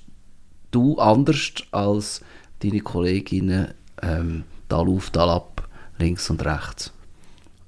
du 0.74 0.98
anders 0.98 1.52
als 1.70 2.22
deine 2.62 2.80
Kolleginnen 2.80 3.74
ähm, 4.02 4.44
Tal 4.68 4.88
auf, 4.88 5.10
Tal 5.10 5.30
ab, 5.30 5.68
links 5.98 6.28
und 6.30 6.44
rechts? 6.44 6.92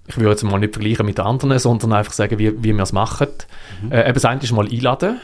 Ich 0.08 0.16
würde 0.16 0.30
jetzt 0.30 0.44
mal 0.44 0.58
nicht 0.58 0.74
vergleichen 0.74 1.04
mit 1.04 1.18
anderen, 1.18 1.58
sondern 1.58 1.92
einfach 1.92 2.12
sagen, 2.12 2.38
wie, 2.38 2.62
wie 2.62 2.72
wir 2.72 2.82
es 2.82 2.92
machen. 2.92 3.28
Mhm. 3.82 3.92
Äh, 3.92 4.04
eben 4.04 4.14
das 4.14 4.24
eine 4.24 4.40
ist 4.40 4.52
mal 4.52 4.68
einladen. 4.68 5.20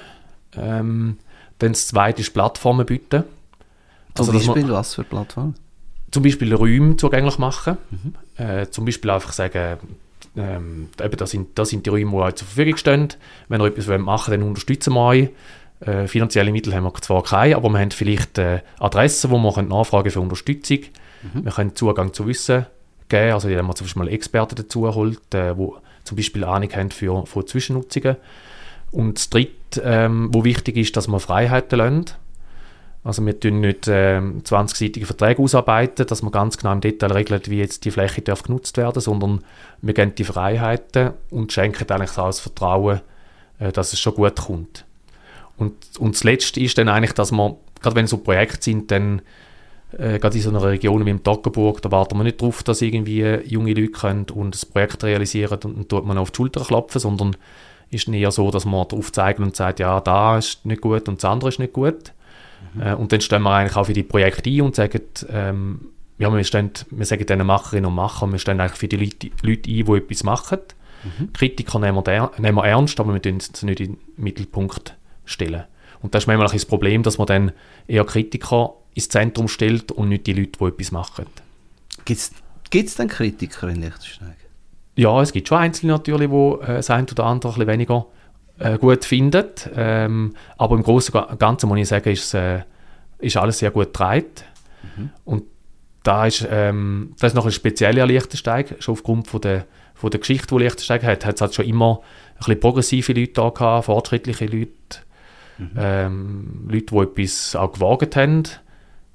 Ähm, 0.57 1.19
dann 1.59 1.73
das 1.73 1.87
zweite 1.87 2.21
ist 2.21 2.35
Plattformen 2.35 2.85
bieten. 2.85 3.25
Zum 4.15 4.29
also, 4.29 4.33
Beispiel, 4.33 4.65
man, 4.65 4.73
was 4.73 4.95
für 4.95 5.05
Plattformen? 5.05 5.55
Zum 6.11 6.23
Beispiel 6.23 6.53
Räume 6.55 6.97
zugänglich 6.97 7.39
machen. 7.39 7.79
Mhm. 7.91 8.15
Äh, 8.45 8.69
zum 8.71 8.85
Beispiel 8.85 9.11
einfach 9.11 9.33
sagen, 9.33 9.79
ähm, 10.37 10.89
eben, 11.01 11.17
das, 11.17 11.31
sind, 11.31 11.59
das 11.59 11.69
sind 11.69 11.87
die 11.87 11.91
Räume, 11.91 12.11
die 12.11 12.17
euch 12.17 12.35
zur 12.35 12.49
Verfügung 12.49 12.77
stehen. 12.77 13.09
Wenn 13.49 13.61
ihr 13.61 13.67
etwas 13.67 13.87
machen 13.87 14.33
wollt, 14.33 14.41
dann 14.41 14.49
unterstützen 14.49 14.95
wir 14.95 15.01
euch. 15.01 15.29
Äh, 15.85 16.07
finanzielle 16.07 16.53
Mittel 16.53 16.75
haben 16.75 16.85
wir 16.85 16.95
zwar 16.95 17.23
keine, 17.23 17.57
aber 17.57 17.69
wir 17.71 17.79
haben 17.81 17.91
vielleicht 17.91 18.39
äh, 18.39 18.61
Adressen, 18.79 19.31
wo 19.31 19.39
wir 19.39 19.63
nachfragen 19.63 20.11
für 20.11 20.21
Unterstützung. 20.21 20.79
Mhm. 21.23 21.45
Wir 21.45 21.53
können 21.53 21.75
Zugang 21.75 22.13
zu 22.13 22.27
Wissen 22.27 22.67
geben, 23.09 23.33
also 23.33 23.49
wenn 23.49 23.65
man 23.65 23.75
zum 23.75 23.87
Beispiel 23.87 24.09
Experten 24.09 24.55
dazu 24.55 24.95
holt, 24.95 25.35
äh, 25.35 25.55
die 25.55 25.69
zum 26.05 26.17
Beispiel 26.17 26.45
Ahnung 26.45 26.71
haben 26.73 26.91
für, 26.91 27.27
für 27.27 27.45
Zwischennutzungen. 27.45 28.17
Und 28.91 29.19
das 29.19 29.31
Dritte, 29.31 29.83
ähm, 29.85 30.29
wo 30.33 30.45
wichtig 30.45 30.77
ist, 30.77 30.97
dass 30.97 31.09
wir 31.09 31.19
Freiheiten 31.19 31.79
lassen. 31.79 32.05
Also 33.05 33.25
wir 33.27 33.39
tun 33.39 33.61
nicht 33.61 33.89
äh, 33.89 34.19
20-seitige 34.19 35.07
Verträge 35.07 35.43
ausarbeiten, 35.43 36.07
dass 36.07 36.23
man 36.23 36.31
ganz 36.31 36.57
genau 36.57 36.73
im 36.73 36.81
Detail 36.81 37.13
regelt, 37.13 37.51
wie 37.51 37.59
jetzt 37.59 37.85
die 37.85 37.91
Fläche 37.91 38.23
darf 38.23 38.45
genutzt 38.45 38.77
werden, 38.77 39.01
sondern 39.01 39.43
wir 39.81 39.95
geben 39.95 40.15
die 40.15 40.25
Freiheiten 40.25 41.13
und 41.31 41.53
schenken 41.53 41.91
eigentlich 41.91 42.17
auch 42.17 42.27
das 42.27 42.39
Vertrauen, 42.39 43.01
äh, 43.59 43.73
dass 43.73 43.93
es 43.93 43.99
schon 43.99 44.15
gut 44.15 44.37
kommt. 44.37 44.85
Und, 45.57 45.75
und 45.99 46.15
das 46.15 46.25
Letzte 46.25 46.61
ist 46.61 46.79
dann 46.79 46.89
eigentlich, 46.89 47.13
dass 47.13 47.33
man, 47.33 47.55
gerade 47.81 47.97
wenn 47.97 48.07
so 48.07 48.19
Projekte 48.19 48.63
sind, 48.63 48.91
dann 48.91 49.23
äh, 49.93 50.19
gerade 50.19 50.37
in 50.37 50.43
so 50.43 50.51
einer 50.51 50.63
Region 50.63 51.05
wie 51.05 51.11
im 51.11 51.23
Toggenburg, 51.23 51.83
da 51.83 51.91
warten 51.91 52.17
wir 52.17 52.25
nicht 52.25 52.41
darauf, 52.41 52.63
dass 52.63 52.83
irgendwie 52.83 53.23
junge 53.45 53.75
Leute 53.75 53.89
können 53.89 54.27
und 54.33 54.55
das 54.55 54.67
Projekt 54.67 55.05
realisieren 55.05 55.59
und, 55.65 55.77
und 55.77 55.89
tut 55.89 56.07
man 56.07 56.19
auf 56.19 56.31
die 56.31 56.37
Schulter 56.37 56.63
klopfen, 56.63 57.01
sondern 57.01 57.37
ist 57.91 58.09
eher 58.09 58.31
so, 58.31 58.51
dass 58.51 58.65
man 58.65 58.89
darauf 58.89 59.13
zeigt 59.13 59.39
und 59.39 59.55
sagt, 59.55 59.81
ja, 59.81 60.01
da 60.01 60.39
ist 60.39 60.65
nicht 60.65 60.81
gut 60.81 61.09
und 61.09 61.23
das 61.23 61.31
andere 61.31 61.51
ist 61.51 61.59
nicht 61.59 61.75
gut. 61.75 62.13
Mhm. 62.75 62.83
Äh, 62.83 62.95
und 62.95 63.13
dann 63.13 63.21
stellen 63.21 63.43
wir 63.43 63.51
eigentlich 63.51 63.77
auch 63.77 63.85
für 63.85 63.93
die 63.93 64.03
Projekte 64.03 64.49
ein 64.49 64.63
und 64.63 64.75
sagen, 64.75 65.01
ähm, 65.29 65.89
ja, 66.19 66.35
wir, 66.35 66.45
stehen, 66.45 66.71
wir 66.91 67.05
sagen 67.05 67.27
den 67.27 67.47
Macherinnen 67.47 67.87
und 67.87 67.95
Machern, 67.95 68.33
wir 68.33 68.39
stehen 68.39 68.61
eigentlich 68.61 68.79
für 68.79 68.89
die 68.89 68.97
Leute, 68.97 69.31
Leute 69.43 69.71
ein, 69.71 69.85
die 69.85 69.93
etwas 69.93 70.25
machen. 70.25 70.61
Mhm. 71.05 71.33
Kritiker 71.33 71.79
nehmen 71.81 72.03
wir, 72.05 72.31
nehmen 72.39 72.57
wir 72.57 72.65
ernst, 72.65 72.99
aber 73.01 73.13
wir 73.13 73.21
tun 73.21 73.39
es 73.39 73.63
nicht 73.63 73.81
in 73.81 73.95
den 73.95 74.01
Mittelpunkt 74.17 74.97
stellen. 75.25 75.65
Und 76.01 76.15
das 76.15 76.25
ist 76.25 76.27
manchmal 76.27 76.49
das 76.49 76.67
Problem, 76.67 77.03
dass 77.03 77.19
man 77.19 77.27
dann 77.27 77.53
eher 77.87 78.05
Kritiker 78.05 78.75
ins 78.95 79.09
Zentrum 79.09 79.49
stellt 79.49 79.93
und 79.93 80.09
nicht 80.09 80.27
die 80.27 80.33
Leute, 80.33 80.59
die 80.59 80.65
etwas 80.65 80.93
machen. 80.93 81.27
Gibt 82.05 82.89
es 82.89 82.95
denn 82.97 83.09
Kritiker 83.09 83.69
in 83.69 83.83
Liechtenstein? 83.83 84.35
Ja, 84.97 85.23
es 85.23 85.33
gibt 85.33 85.49
schon 85.49 85.59
Einzelne 85.59 85.93
natürlich, 85.93 86.31
die 86.31 86.65
äh, 86.65 86.77
das 86.77 86.91
eine 86.91 87.07
oder 87.11 87.25
andere 87.25 87.53
ein 87.53 87.55
bisschen 87.55 87.69
weniger 87.69 88.07
äh, 88.59 88.79
gut 88.79 89.05
finden. 89.05 89.47
Ähm, 89.75 90.35
aber 90.59 90.77
im 90.77 90.83
Großen 90.83 91.15
und 91.15 91.39
Ganzen 91.39 91.69
muss 91.69 91.79
ich 91.79 91.89
sagen, 91.89 92.11
ist, 92.11 92.35
äh, 92.35 92.63
ist 93.19 93.37
alles 93.37 93.59
sehr 93.59 93.71
gut 93.71 93.87
getragen. 93.87 94.27
Mhm. 94.97 95.11
Und 95.25 95.45
da 96.03 96.27
ist, 96.27 96.47
ähm, 96.51 97.15
das 97.19 97.33
ist 97.33 97.35
noch 97.35 97.47
ein 97.47 97.53
spezieller 97.53 98.07
Liechtenstein, 98.07 98.67
schon 98.81 98.93
aufgrund 98.93 99.29
von 99.29 99.41
der, 99.41 99.67
von 99.95 100.11
der 100.11 100.21
Geschichte, 100.21 100.55
die 100.55 100.63
Liechtenstein 100.63 101.03
hat. 101.03 101.25
Hat 101.25 101.37
es 101.37 101.41
halt 101.41 101.55
schon 101.55 101.65
immer 101.65 102.01
ein 102.35 102.39
bisschen 102.39 102.61
progressive 102.61 103.13
Leute 103.13 103.33
da 103.33 103.49
gehabt, 103.51 103.87
fortschrittliche 103.87 104.47
Leute, 104.47 104.73
mhm. 105.59 105.71
ähm, 105.77 106.69
Leute, 106.69 106.87
die 106.87 106.99
etwas 106.99 107.57
auch 107.57 107.73
gewagt 107.73 108.17
haben. 108.17 108.45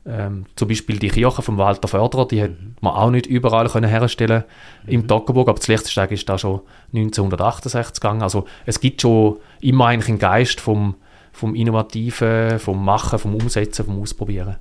Ähm, 0.06 0.46
zum 0.56 0.70
Beispiel 0.70 1.00
die 1.00 1.10
Kirche 1.10 1.41
von 1.41 1.58
Walter 1.58 1.89
Förderer, 1.89 2.27
die 2.27 2.41
hat 2.41 2.51
man 2.79 2.94
auch 2.94 3.12
nicht 3.12 3.25
überall 3.25 3.67
können 3.67 3.89
herstellen 3.89 4.46
im 4.86 5.06
Toggenburg, 5.06 5.50
aber 5.50 5.58
das 5.58 5.67
Lichtensteig 5.67 6.12
ist 6.12 6.29
da 6.29 6.38
schon 6.38 6.62
1968 6.94 8.00
gegangen. 8.00 8.22
Also 8.22 8.46
es 8.65 8.79
gibt 8.79 9.01
schon 9.01 9.38
immer 9.60 9.88
eigentlich 9.88 10.08
einen 10.08 10.20
Geist 10.20 10.62
vom, 10.62 10.96
vom 11.34 11.56
Innovativen, 11.56 12.58
vom 12.60 12.86
Machen, 12.86 13.20
vom 13.20 13.36
Umsetzen, 13.36 13.86
vom 13.86 14.01
Ausprobieren. 14.01 14.56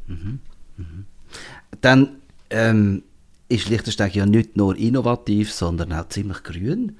Dann 1.81 2.09
ähm, 2.51 3.05
ist 3.49 3.69
Liechtenstein 3.69 4.11
ja 4.13 4.27
nicht 4.27 4.57
nur 4.57 4.77
innovativ, 4.77 5.53
sondern 5.53 5.93
auch 5.93 6.09
ziemlich 6.09 6.43
grün. 6.43 6.97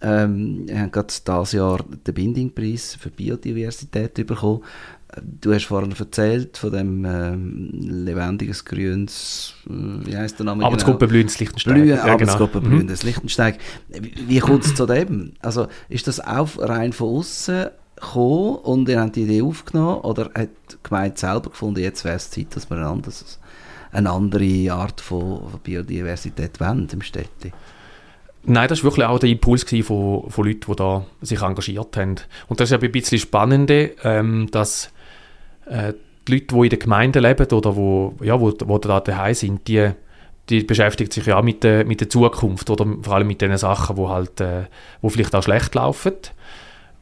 Ähm, 0.00 0.68
wir 0.68 0.80
haben 0.80 0.92
gerade 0.92 1.08
dieses 1.08 1.52
Jahr 1.52 1.84
den 2.06 2.14
Bindingpreis 2.14 2.96
für 3.00 3.10
Biodiversität 3.10 4.14
bekommen. 4.14 4.62
Du 5.22 5.54
hast 5.54 5.64
vorhin 5.64 5.94
erzählt 5.98 6.58
von 6.58 6.70
dem 6.70 7.04
ähm, 7.04 7.70
lebendiges 7.72 8.64
Grüns, 8.64 9.54
äh, 9.66 9.72
wie 10.06 10.16
heißt 10.16 10.38
der 10.38 10.46
Name 10.46 10.64
Arbeitsgruppe 10.64 11.00
genau? 11.00 11.10
Blühendes 11.10 11.40
Lichtensteig. 11.40 11.74
Blühen, 11.74 11.88
ja, 11.88 12.04
Arbeitsgruppe 12.04 12.60
genau. 12.60 12.76
Mhm. 12.76 12.88
Lichtensteig. 12.88 13.58
Wie, 13.88 14.12
wie 14.28 14.38
kommt 14.38 14.66
es 14.66 14.74
zu 14.74 14.86
dem? 14.86 15.32
Also 15.40 15.66
ist 15.88 16.06
das 16.06 16.20
auch 16.20 16.58
rein 16.58 16.92
von 16.92 17.16
außen 17.16 17.68
gekommen 17.96 18.56
und 18.56 18.88
ihr 18.88 19.00
habt 19.00 19.16
die 19.16 19.22
Idee 19.22 19.42
aufgenommen 19.42 20.00
oder 20.02 20.30
hat 20.34 20.50
die 20.70 20.76
Gemeinde 20.82 21.18
selber 21.18 21.50
gefunden, 21.50 21.80
jetzt 21.80 22.04
wäre 22.04 22.16
es 22.16 22.30
Zeit, 22.30 22.54
dass 22.54 22.70
wir 22.70 22.76
ein 22.76 22.84
anderes, 22.84 23.40
eine 23.90 24.10
andere 24.10 24.72
Art 24.72 25.00
von 25.00 25.40
Biodiversität 25.64 26.60
wollen 26.60 26.86
im 26.92 27.02
Städtchen? 27.02 27.52
Nein, 28.44 28.68
das 28.68 28.82
war 28.82 28.90
wirklich 28.90 29.06
auch 29.06 29.18
der 29.18 29.30
Impuls 29.30 29.64
von, 29.84 30.30
von 30.30 30.44
Leuten, 30.44 30.70
die 30.70 30.76
da 30.76 31.04
sich 31.20 31.42
engagiert 31.42 31.96
haben. 31.96 32.16
Und 32.48 32.60
das 32.60 32.70
ist 32.70 32.82
ein 32.82 32.92
bisschen 32.92 33.18
spannend, 33.18 33.70
ähm, 34.04 34.48
dass 34.50 34.92
äh, 35.66 35.92
die 36.26 36.32
Leute, 36.32 36.54
die 36.54 36.62
in 36.62 36.70
der 36.70 36.78
Gemeinde 36.78 37.20
leben 37.20 37.50
oder 37.52 37.76
wo, 37.76 38.14
ja, 38.22 38.40
wo, 38.40 38.52
wo 38.64 38.78
da 38.78 39.00
daheim 39.00 39.34
sind, 39.34 39.68
die, 39.68 39.90
die 40.48 40.62
beschäftigen 40.62 41.10
sich 41.10 41.26
ja 41.26 41.38
auch 41.38 41.42
mit 41.42 41.64
der, 41.64 41.84
mit 41.84 42.00
der 42.00 42.08
Zukunft 42.08 42.70
oder 42.70 42.86
vor 43.02 43.14
allem 43.14 43.26
mit 43.26 43.40
den 43.40 43.56
Sachen, 43.56 43.96
wo 43.96 44.08
halt, 44.08 44.40
äh, 44.40 44.64
vielleicht 45.06 45.34
auch 45.34 45.42
schlecht 45.42 45.74
laufen. 45.74 46.14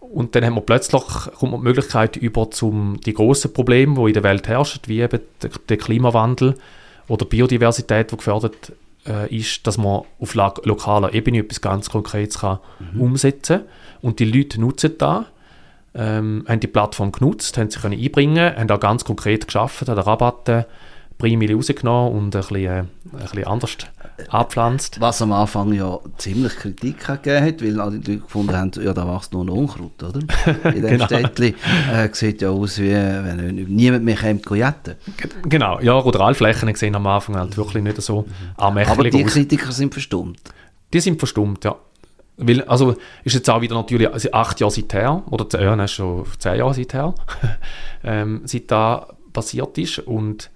Und 0.00 0.34
dann 0.34 0.44
haben 0.44 0.54
wir 0.54 0.60
plötzlich 0.60 1.02
kommt 1.02 1.52
man 1.52 1.60
die 1.60 1.66
Möglichkeit 1.66 2.16
über 2.16 2.50
zum 2.50 3.00
die 3.04 3.12
grossen 3.12 3.52
Probleme, 3.52 3.94
die 3.96 4.08
in 4.08 4.14
der 4.14 4.22
Welt 4.22 4.48
herrschen, 4.48 4.80
wie 4.86 5.00
eben 5.00 5.20
der, 5.42 5.50
der 5.68 5.76
Klimawandel 5.76 6.54
oder 7.08 7.24
Biodiversität, 7.24 8.12
die 8.12 8.16
gefördert 8.16 8.72
äh, 9.08 9.34
ist, 9.34 9.66
dass 9.66 9.78
man 9.78 10.02
auf 10.20 10.34
lokaler 10.34 11.14
Ebene 11.14 11.38
etwas 11.38 11.60
ganz 11.60 11.90
Konkretes 11.90 12.40
kann 12.40 12.58
mhm. 12.78 13.00
umsetzen 13.00 13.58
kann. 13.58 13.66
Und 14.02 14.18
die 14.18 14.24
Leute 14.24 14.60
nutzen 14.60 14.98
das 14.98 15.24
ähm, 15.96 16.44
haben 16.46 16.60
die 16.60 16.66
Plattform 16.66 17.12
genutzt, 17.12 17.56
haben 17.56 17.70
sich 17.70 17.80
können 17.80 17.98
einbringen 17.98 18.54
haben 18.54 18.70
auch 18.70 18.80
ganz 18.80 19.04
konkret 19.04 19.46
geschafft, 19.46 19.88
haben 19.88 19.98
Rabatte 19.98 20.66
Prämie 21.18 21.52
rausgenommen 21.52 22.12
und 22.12 22.36
ein 22.36 22.40
bisschen, 22.40 22.56
äh, 22.56 22.78
ein 22.78 22.88
bisschen 23.12 23.44
anders 23.46 23.76
abpflanzt. 24.28 25.00
Was 25.00 25.22
am 25.22 25.32
Anfang 25.32 25.72
ja 25.72 25.98
ziemlich 26.18 26.56
Kritik 26.56 27.06
gegeben 27.06 27.46
hat, 27.46 27.62
weil 27.62 27.80
alle 27.80 27.96
Leute 27.96 28.18
gefunden 28.18 28.56
haben, 28.56 28.70
ja, 28.82 28.92
da 28.92 29.06
wächst 29.14 29.32
nur 29.32 29.44
ein 29.44 29.50
Unkraut, 29.50 30.02
oder? 30.02 30.20
In 30.74 30.82
dem 30.82 30.90
genau. 30.90 31.06
Städtchen 31.06 31.54
äh, 31.92 32.08
sieht 32.12 32.42
ja 32.42 32.50
aus, 32.50 32.78
wie 32.78 32.92
wenn 32.92 33.54
niemand 33.68 34.04
mehr 34.04 34.16
kommt, 34.16 34.50
jetten. 34.50 34.96
Genau, 35.48 35.80
ja, 35.80 35.94
Ruralflächen 35.94 36.74
sehen 36.74 36.94
am 36.94 37.06
Anfang 37.06 37.36
halt 37.36 37.56
wirklich 37.56 37.82
nicht 37.82 38.00
so 38.02 38.22
mhm. 38.22 38.26
Aber 38.58 39.04
die 39.04 39.24
aus. 39.24 39.32
Kritiker 39.32 39.72
sind 39.72 39.92
verstummt. 39.92 40.40
Die 40.92 41.00
sind 41.00 41.18
verstummt, 41.18 41.64
ja. 41.64 41.76
Weil, 42.38 42.62
also 42.64 42.94
ist 43.24 43.34
jetzt 43.34 43.48
auch 43.48 43.62
wieder 43.62 43.74
natürlich 43.74 44.12
also 44.12 44.30
acht 44.32 44.60
Jahre 44.60 44.70
seither, 44.70 45.22
oder 45.30 45.46
ja, 45.58 45.74
nein, 45.74 45.88
schon 45.88 46.26
zehn 46.38 46.58
Jahre 46.58 46.74
seither, 46.74 47.14
ähm, 48.04 48.42
seit 48.44 48.70
da 48.70 49.08
passiert 49.32 49.78
ist. 49.78 50.00
Und 50.00 50.50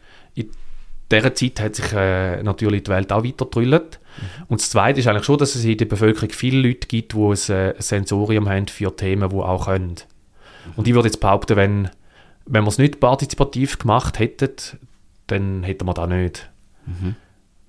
dieser 1.10 1.34
Zeit 1.34 1.60
hat 1.60 1.74
sich 1.74 1.92
äh, 1.92 2.42
natürlich 2.42 2.84
die 2.84 2.90
Welt 2.90 3.12
auch 3.12 3.24
weiter 3.24 3.44
gedrüllt. 3.44 4.00
Mhm. 4.16 4.44
Und 4.48 4.60
das 4.60 4.70
Zweite 4.70 5.00
ist 5.00 5.06
eigentlich 5.06 5.24
schon, 5.24 5.38
dass 5.38 5.54
es 5.54 5.64
in 5.64 5.76
der 5.76 5.86
Bevölkerung 5.86 6.30
viele 6.30 6.66
Leute 6.68 6.86
gibt, 6.86 7.12
die 7.12 7.18
ein, 7.18 7.32
äh, 7.32 7.74
Sensorium 7.78 8.48
haben 8.48 8.68
für 8.68 8.94
Themen, 8.94 9.28
die 9.28 9.36
auch 9.36 9.66
können. 9.66 9.96
Mhm. 10.66 10.72
Und 10.76 10.88
ich 10.88 10.94
würde 10.94 11.08
jetzt 11.08 11.20
behaupten, 11.20 11.56
wenn, 11.56 11.90
wenn 12.46 12.64
wir 12.64 12.68
es 12.68 12.78
nicht 12.78 13.00
partizipativ 13.00 13.78
gemacht 13.78 14.18
hätten, 14.18 14.78
dann 15.26 15.62
hätten 15.62 15.86
wir 15.86 15.94
das 15.94 16.08
nicht. 16.08 16.50
Mhm. 16.86 17.16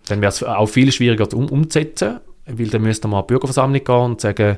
Dann 0.07 0.21
wäre 0.21 0.29
es 0.29 0.43
auch 0.43 0.67
viel 0.67 0.91
schwieriger 0.91 1.31
um, 1.35 1.49
umzusetzen 1.49 2.19
weil 2.45 2.67
dann 2.67 2.81
müsste 2.81 3.07
man 3.07 3.19
an 3.19 3.27
die 3.27 3.33
Bürgerversammlung 3.33 3.83
gehen 3.83 3.95
und 3.95 4.21
sagen, 4.21 4.57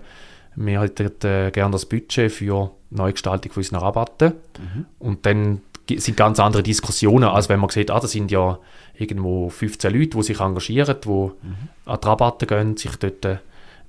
wir 0.55 0.81
hätten 0.81 1.27
äh, 1.27 1.51
gerne 1.51 1.71
das 1.71 1.85
Budget 1.85 2.31
für 2.31 2.71
Neugestaltung 2.89 3.51
von 3.51 3.61
unseren 3.61 3.79
Rabatten. 3.79 4.33
Mhm. 4.59 4.85
Und 4.99 5.25
dann 5.25 5.61
sind 5.89 6.17
ganz 6.17 6.39
andere 6.39 6.63
Diskussionen, 6.63 7.25
als 7.25 7.49
wenn 7.49 7.59
man 7.59 7.69
sieht, 7.69 7.91
ah, 7.91 7.99
das 7.99 8.11
sind 8.11 8.31
ja 8.31 8.59
irgendwo 8.97 9.49
15 9.49 9.93
Leute, 9.93 10.17
die 10.17 10.23
sich 10.23 10.39
engagieren, 10.39 10.95
die 11.03 11.09
mhm. 11.09 11.31
an 11.85 11.99
die 12.01 12.07
Rabatte 12.07 12.45
gehen, 12.45 12.77
sich 12.77 12.95
dort 12.95 13.25
äh, 13.25 13.37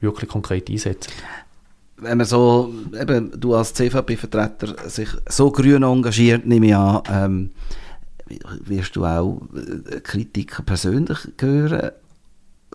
wirklich 0.00 0.30
konkret 0.30 0.68
einsetzen. 0.68 1.12
Wenn 1.96 2.18
man 2.18 2.26
so, 2.26 2.72
eben, 3.00 3.38
du 3.40 3.54
als 3.54 3.72
CVP-Vertreter 3.74 4.88
sich 4.88 5.09
so 5.28 5.50
grün 5.50 5.85
engagiert, 5.85 6.44
nehme 6.46 6.66
ich 6.66 6.74
an, 6.74 7.02
ähm, 7.11 7.50
wirst 8.64 8.96
du 8.96 9.04
auch 9.04 9.42
äh, 9.54 10.00
Kritiker 10.00 10.62
persönlich 10.62 11.18
hören 11.38 11.92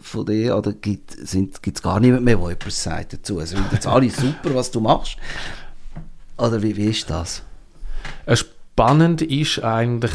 von 0.02 0.26
dir 0.26 0.56
oder 0.56 0.72
gibt 0.72 1.18
es 1.18 1.82
gar 1.82 2.00
niemand 2.00 2.24
mehr, 2.24 2.38
der 2.38 2.50
etwas 2.50 2.82
sagt 2.82 3.14
dazu? 3.14 3.40
Also 3.40 3.58
finden 3.58 3.74
jetzt 3.74 3.88
alle 3.88 4.10
super, 4.10 4.56
was 4.56 4.72
du 4.72 4.80
machst? 4.80 5.18
Oder 6.38 6.62
wie, 6.62 6.76
wie 6.78 6.86
ist 6.86 7.10
das? 7.10 7.44
Äh, 8.26 8.38
spannend 8.80 9.22
ist 9.22 9.62
eigentlich, 9.62 10.14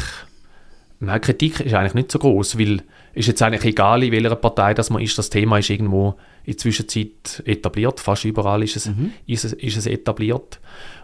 nein, 0.99 1.21
Kritik 1.21 1.59
ist 1.59 1.75
eigentlich 1.75 1.93
nicht 1.93 2.11
so 2.11 2.17
groß, 2.17 2.57
weil 2.57 2.81
ist 3.13 3.27
jetzt 3.27 3.41
eigentlich 3.43 3.63
egal, 3.63 4.03
in 4.03 4.11
welcher 4.11 4.35
Partei 4.35 4.73
das 4.73 4.89
man 4.89 5.03
ist, 5.03 5.17
das 5.19 5.29
Thema 5.29 5.59
ist 5.59 5.69
irgendwo 5.69 6.15
in 6.45 6.53
der 6.53 6.57
Zwischenzeit 6.57 7.43
etabliert, 7.45 7.99
fast 7.99 8.25
überall 8.25 8.63
ist 8.63 8.75
es, 8.75 8.87
mhm. 8.87 9.13
ist 9.27 9.45
es, 9.45 9.53
ist 9.53 9.77
es 9.77 9.85
etabliert. 9.85 10.59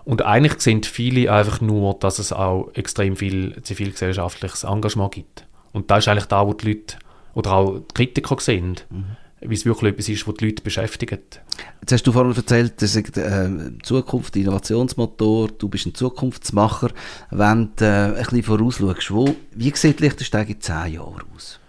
Und 0.05 0.23
eigentlich 0.23 0.59
sehen 0.59 0.81
viele 0.81 1.31
einfach 1.31 1.61
nur, 1.61 1.93
dass 1.99 2.17
es 2.17 2.33
auch 2.33 2.71
extrem 2.73 3.15
viel 3.15 3.55
zivilgesellschaftliches 3.61 4.63
Engagement 4.63 5.13
gibt. 5.13 5.45
Und 5.71 5.91
da 5.91 5.97
ist 5.97 6.07
eigentlich 6.07 6.25
da, 6.25 6.47
wo 6.47 6.53
die 6.53 6.67
Leute 6.67 6.97
oder 7.35 7.53
auch 7.53 7.77
die 7.77 7.93
Kritiker 7.93 8.37
sehen, 8.39 8.77
mhm. 8.89 9.05
Wie 9.41 9.55
es 9.55 9.65
wirklich 9.65 9.93
etwas 9.93 10.07
ist, 10.07 10.27
was 10.27 10.35
die 10.35 10.45
Leute 10.45 10.61
beschäftigt. 10.61 11.41
Jetzt 11.81 11.91
hast 11.91 12.03
du 12.03 12.11
vorhin 12.11 12.35
erzählt, 12.35 12.81
dass 12.81 12.95
äh, 12.95 13.49
Zukunft, 13.81 14.35
Innovationsmotor, 14.35 15.49
du 15.57 15.67
bist 15.67 15.87
ein 15.87 15.95
Zukunftsmacher. 15.95 16.91
Wenn 17.31 17.71
du 17.75 17.85
äh, 17.85 17.87
ein 17.87 18.13
bisschen 18.15 18.43
vorausschaust, 18.43 19.11
wo, 19.11 19.35
wie 19.55 19.71
sieht 19.75 19.99
Lichtensteig 19.99 20.49
in 20.49 20.61
zehn 20.61 20.93
Jahren 20.93 21.23
aus? 21.35 21.59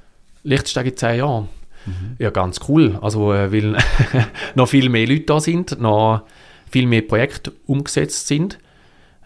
Lichtensteig 0.42 0.86
in 0.86 0.96
zehn 0.96 1.18
Jahren? 1.18 1.48
Mhm. 1.86 2.16
Ja, 2.18 2.30
ganz 2.30 2.60
cool. 2.68 2.98
Also, 3.00 3.32
äh, 3.32 3.52
weil 3.52 3.78
noch 4.54 4.68
viel 4.68 4.90
mehr 4.90 5.06
Leute 5.06 5.24
da 5.24 5.40
sind, 5.40 5.80
noch 5.80 6.24
viel 6.70 6.86
mehr 6.86 7.02
Projekte 7.02 7.52
umgesetzt 7.66 8.28
sind. 8.28 8.58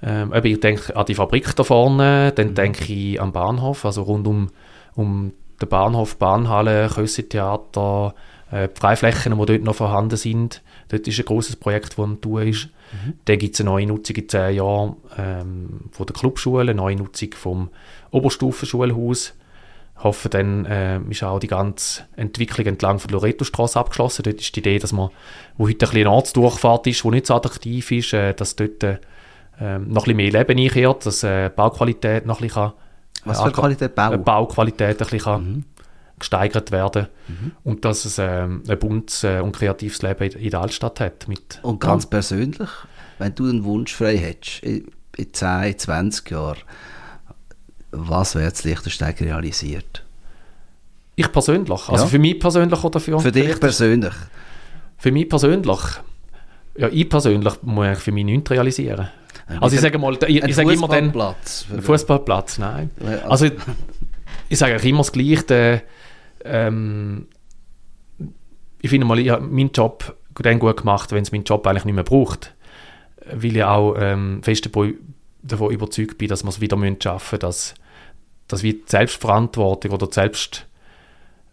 Ähm, 0.02 0.32
ich 0.44 0.60
denke 0.60 0.94
an 0.94 1.06
die 1.06 1.14
Fabrik 1.14 1.54
da 1.56 1.64
vorne, 1.64 2.32
dann 2.32 2.50
mhm. 2.50 2.54
denke 2.54 2.92
ich 2.92 3.20
am 3.20 3.32
Bahnhof, 3.32 3.84
also 3.84 4.02
rund 4.02 4.26
um, 4.28 4.50
um 4.94 5.32
der 5.60 5.66
Bahnhof, 5.66 6.16
Bahnhalle, 6.16 6.88
Kössi-Theater, 6.94 8.14
äh, 8.50 8.68
die 8.68 8.80
Freiflächen, 8.80 9.38
die 9.38 9.46
dort 9.46 9.62
noch 9.62 9.74
vorhanden 9.74 10.16
sind. 10.16 10.62
Dort 10.88 11.06
ist 11.08 11.18
ein 11.18 11.24
großes 11.24 11.56
Projekt, 11.56 11.92
das 11.92 11.98
am 11.98 12.20
Tun 12.20 12.48
ist. 12.48 12.68
Mhm. 12.92 13.14
Dann 13.24 13.38
gibt 13.38 13.54
es 13.54 13.60
eine 13.60 13.70
neue 13.70 13.86
Nutzung 13.86 14.16
in 14.16 14.28
zehn 14.28 14.56
Jahren 14.56 14.96
ähm, 15.18 15.80
von 15.90 16.06
der 16.06 16.14
Clubschule, 16.14 16.62
eine 16.62 16.74
neue 16.74 16.96
Nutzung 16.96 17.30
vom 17.34 17.70
Oberstufenschulhaus. 18.10 19.34
Ich 19.98 20.04
hoffe, 20.04 20.28
dann 20.28 20.66
äh, 20.66 21.00
ist 21.08 21.24
auch 21.24 21.38
die 21.38 21.46
ganze 21.46 22.02
Entwicklung 22.16 22.66
entlang 22.66 22.98
von 22.98 23.08
der 23.08 23.18
Loreto-Straße 23.18 23.78
abgeschlossen. 23.78 24.24
Dort 24.24 24.40
ist 24.40 24.54
die 24.54 24.60
Idee, 24.60 24.78
dass 24.78 24.92
man, 24.92 25.08
wo 25.56 25.66
heute 25.66 25.86
ein 25.86 25.90
bisschen 25.90 26.06
eine 26.06 26.10
Ortsdurchfahrt 26.10 26.86
ist, 26.86 27.02
die 27.02 27.08
nicht 27.08 27.26
so 27.26 27.34
attraktiv 27.34 27.90
ist, 27.90 28.12
äh, 28.12 28.34
dass 28.34 28.56
dort 28.56 28.82
äh, 28.82 28.98
noch 29.58 29.68
ein 29.68 29.92
bisschen 29.94 30.16
mehr 30.16 30.30
Leben 30.30 30.58
einkehrt, 30.58 31.06
dass 31.06 31.22
äh, 31.22 31.48
die 31.48 31.56
Bauqualität 31.56 32.26
noch 32.26 32.40
ein 32.40 32.46
bisschen 32.46 32.72
was 33.26 33.42
für 33.42 33.50
Qualität? 33.50 33.94
Bau? 33.94 34.16
Bauqualität 34.16 35.02
ein 35.02 35.08
bisschen 35.08 35.44
mhm. 35.44 35.64
Gesteigert 36.18 36.72
werden 36.72 37.08
mhm. 37.28 37.52
und 37.64 37.84
dass 37.84 38.04
es 38.04 38.18
ähm, 38.18 38.62
ein 38.68 38.78
buntes 38.78 39.24
äh, 39.24 39.40
und 39.40 39.52
kreatives 39.52 40.02
Leben 40.02 40.30
in, 40.30 40.38
in, 40.40 40.50
der 40.50 40.60
Altstadt 40.60 41.00
hat. 41.00 41.28
Mit, 41.28 41.60
und 41.62 41.80
ganz 41.80 42.04
ja. 42.04 42.10
persönlich, 42.10 42.70
wenn 43.18 43.34
du 43.34 43.48
einen 43.48 43.64
Wunsch 43.64 43.94
frei 43.94 44.16
hättest, 44.16 44.62
in, 44.62 44.90
in 45.16 45.32
10, 45.32 45.78
20 45.78 46.30
Jahren, 46.30 46.58
was 47.90 48.34
wäre 48.34 48.50
das 48.50 48.64
Lichtersteig 48.64 49.20
realisiert? 49.20 50.04
Ich 51.16 51.30
persönlich? 51.32 51.88
Also 51.88 52.04
ja. 52.04 52.06
für 52.06 52.18
mich 52.18 52.38
persönlich 52.38 52.82
oder 52.84 53.00
für... 53.00 53.18
Für 53.20 53.32
dich 53.32 53.58
persönlich? 53.58 54.14
Für 54.98 55.12
mich 55.12 55.28
persönlich? 55.28 55.80
Ja, 56.76 56.88
ich 56.88 57.08
persönlich 57.08 57.54
muss 57.62 57.98
für 57.98 58.12
mich 58.12 58.24
nichts 58.24 58.50
realisieren. 58.50 59.08
Also 59.60 59.76
ich 59.76 59.82
sage 59.82 59.98
mal, 59.98 60.18
ich, 60.26 60.44
ich 60.44 60.54
sage 60.54 60.72
immer 60.72 60.88
dann... 60.88 61.12
Fußballplatz, 61.80 62.58
nein. 62.58 62.90
Also, 63.28 63.46
also 63.46 63.56
ich 64.48 64.58
sage 64.58 64.88
immer 64.88 64.98
das 64.98 65.12
Gleiche. 65.12 65.82
Ähm, 66.46 67.28
ich 68.80 68.90
finde 68.90 69.06
mal, 69.06 69.18
ich 69.18 69.30
habe 69.30 69.44
meinen 69.46 69.72
Job 69.72 70.16
dann 70.34 70.58
gut 70.58 70.76
gemacht, 70.78 71.12
wenn 71.12 71.22
es 71.22 71.32
meinen 71.32 71.44
Job 71.44 71.66
eigentlich 71.66 71.84
nicht 71.84 71.94
mehr 71.94 72.04
braucht. 72.04 72.54
Weil 73.30 73.56
ich 73.56 73.64
auch 73.64 73.96
ähm, 73.98 74.42
fest 74.42 74.68
davon 75.42 75.70
überzeugt 75.70 76.18
bin, 76.18 76.28
dass 76.28 76.44
wir 76.44 76.50
es 76.50 76.60
wieder 76.60 76.76
schaffen 77.00 77.36
müssen, 77.36 77.40
dass 77.40 77.74
dass 78.48 78.62
wie 78.62 78.74
die 78.74 78.84
Selbstverantwortung 78.86 79.92
oder 79.92 80.08
Selbst, 80.10 80.66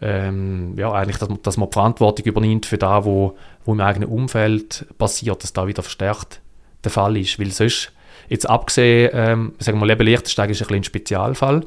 ähm, 0.01 0.73
ja, 0.77 0.91
eigentlich, 0.91 1.17
dass 1.17 1.29
man, 1.29 1.41
dass 1.41 1.57
man 1.57 1.69
die 1.69 1.73
Verantwortung 1.73 2.25
übernimmt 2.25 2.65
für 2.65 2.77
das, 2.77 3.05
wo, 3.05 3.37
wo 3.65 3.73
im 3.73 3.79
eigenen 3.79 4.09
Umfeld 4.09 4.85
passiert, 4.97 5.43
dass 5.43 5.53
da 5.53 5.65
wieder 5.67 5.81
verstärkt 5.81 6.41
der 6.83 6.91
Fall 6.91 7.17
ist. 7.17 7.39
Weil 7.39 7.51
sonst, 7.51 7.91
jetzt 8.29 8.49
abgesehen, 8.49 9.11
ähm, 9.13 9.53
sagen 9.59 9.79
wir, 9.79 9.85
Leben 9.85 10.05
Liechtenstein 10.05 10.49
ist 10.49 10.61
ein, 10.61 10.75
ein 10.75 10.83
Spezialfall, 10.83 11.65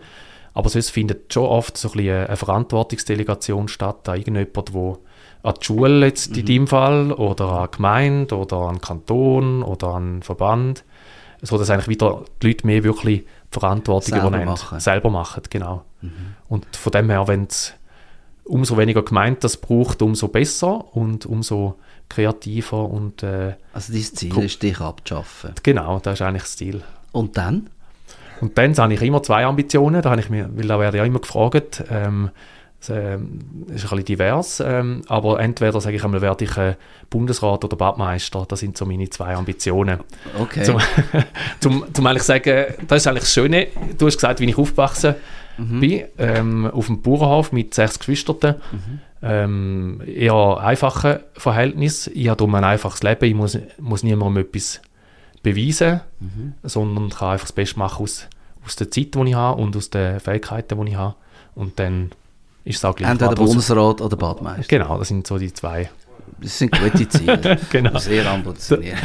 aber 0.57 0.71
sonst 0.71 0.89
findet 0.89 1.35
schon 1.35 1.45
oft 1.45 1.77
so 1.77 1.89
ein 1.89 1.93
bisschen 1.99 2.27
eine 2.29 2.37
Verantwortungsdelegation 2.37 3.69
statt, 3.69 3.99
da 4.05 4.15
irgendjemand, 4.15 4.73
wo 4.73 4.99
an 5.43 5.55
die 5.61 5.67
Schule 5.67 6.07
jetzt 6.07 6.31
mhm. 6.31 6.39
in 6.39 6.47
deinem 6.47 6.67
Fall 6.67 7.13
oder 7.13 7.45
an 7.51 7.69
die 7.71 7.77
Gemeinde 7.77 8.37
oder 8.39 8.57
an 8.57 8.77
den 8.77 8.81
Kanton 8.81 9.63
oder 9.63 9.89
an 9.89 10.15
den 10.15 10.23
Verband, 10.23 10.83
so 11.43 11.59
dass 11.59 11.69
eigentlich 11.69 11.89
wieder 11.89 12.25
die 12.41 12.47
Leute 12.47 12.67
mehr 12.67 12.85
wirklich 12.85 13.27
Verantwortung 13.51 14.15
selber 14.15 14.29
übernehmen, 14.29 14.51
machen. 14.51 14.81
selber 14.81 15.11
machen, 15.11 15.43
genau. 15.51 15.85
Mhm. 16.01 16.37
Und 16.49 16.75
von 16.75 16.91
dem 16.91 17.11
her, 17.11 17.29
wenn 17.29 17.45
es 17.45 17.75
umso 18.45 18.79
weniger 18.79 19.03
gemeint 19.03 19.45
das 19.45 19.59
braucht, 19.59 20.01
umso 20.01 20.29
besser 20.29 20.97
und 20.97 21.27
umso 21.27 21.79
kreativer 22.09 22.89
und 22.89 23.23
äh, 23.23 23.57
Also 23.75 23.93
dein 23.93 24.03
Ziel 24.05 24.39
ist, 24.39 24.63
dich 24.63 24.81
abzuschaffen? 24.81 25.53
Genau, 25.63 25.99
das 25.99 26.15
ist 26.15 26.23
eigentlich 26.23 26.45
das 26.45 26.57
Ziel. 26.57 26.83
Und 27.13 27.37
dann? 27.37 27.69
Und 28.41 28.59
dann 28.59 28.77
habe 28.77 28.95
ich 28.95 29.03
immer 29.03 29.23
zwei 29.23 29.45
Ambitionen, 29.45 30.03
da 30.03 30.11
habe 30.11 30.21
ich 30.21 30.31
mir, 30.31 30.51
weil 30.55 30.67
da 30.67 30.79
werde 30.79 30.99
ich 30.99 31.03
auch 31.03 31.07
immer 31.07 31.21
gefragt, 31.21 31.85
ähm, 31.91 32.31
es 32.81 32.91
ähm, 32.91 33.41
ist 33.69 33.85
ein 33.85 33.91
bisschen 33.91 34.05
divers, 34.05 34.61
ähm, 34.61 35.03
aber 35.09 35.41
entweder 35.41 35.81
sage 35.81 35.97
ich 35.97 36.05
einmal, 36.05 36.21
werde 36.21 36.45
ich 36.45 36.57
äh, 36.57 36.75
Bundesrat 37.09 37.65
oder 37.65 37.77
Badmeister, 37.77 38.45
das 38.47 38.61
sind 38.61 38.77
so 38.77 38.85
meine 38.85 39.09
zwei 39.09 39.35
Ambitionen. 39.35 40.01
Okay. 40.39 40.63
Zum, 40.63 40.79
zum, 41.61 41.85
zum 41.93 42.07
eigentlich 42.07 42.23
sagen, 42.23 42.75
das 42.87 43.03
ist 43.03 43.07
eigentlich 43.07 43.25
das 43.25 43.33
Schöne, 43.33 43.69
du 43.97 44.07
hast 44.07 44.17
gesagt, 44.17 44.41
wie 44.41 44.45
ich 44.45 44.59
aufgewachsen 44.59 45.15
mhm. 45.57 45.81
bin, 45.81 46.05
ähm, 46.19 46.67
auf 46.67 46.87
dem 46.87 47.01
Bauernhof 47.01 47.51
mit 47.53 47.73
sechs 47.75 47.99
Geschwistern, 47.99 48.57
mhm. 48.71 49.01
ähm, 49.23 50.03
eher 50.07 50.59
einfache 50.61 51.25
Verhältnis, 51.35 52.09
ich 52.09 52.29
habe 52.29 52.37
darum 52.37 52.55
ein 52.55 52.65
einfaches 52.65 53.03
Leben, 53.03 53.25
ich 53.25 53.35
muss, 53.35 53.59
muss 53.79 54.03
niemandem 54.03 54.45
etwas 54.45 54.83
beweisen, 55.47 56.01
mhm. 56.19 56.55
sondern 56.65 57.11
kann 57.11 57.31
einfach 57.31 57.47
das 57.47 57.53
Beste 57.53 57.79
machen 57.79 58.03
aus, 58.03 58.27
aus 58.65 58.75
der 58.75 58.91
Zeit, 58.91 59.15
die 59.15 59.29
ich 59.29 59.35
habe 59.35 59.63
und 59.63 59.77
aus 59.77 59.91
den 59.91 60.19
Fähigkeiten, 60.19 60.85
die 60.85 60.91
ich 60.91 60.97
habe 60.97 61.15
und 61.55 61.79
dann 61.79 62.11
ist 62.65 62.79
es 62.79 62.85
auch 62.85 62.97
gleich. 62.97 63.11
Entweder 63.11 63.37
Bundesrat 63.37 64.01
oder 64.01 64.17
Badmeister. 64.17 64.67
Genau, 64.67 64.99
das 64.99 65.07
sind 65.09 65.25
so 65.25 65.39
die 65.39 65.53
zwei. 65.53 65.89
Das 66.39 66.59
sind 66.59 66.71
gute 66.79 67.09
Ziele. 67.09 67.59
genau. 67.71 67.99
Sehr 67.99 68.31
ambitioniert. 68.31 68.99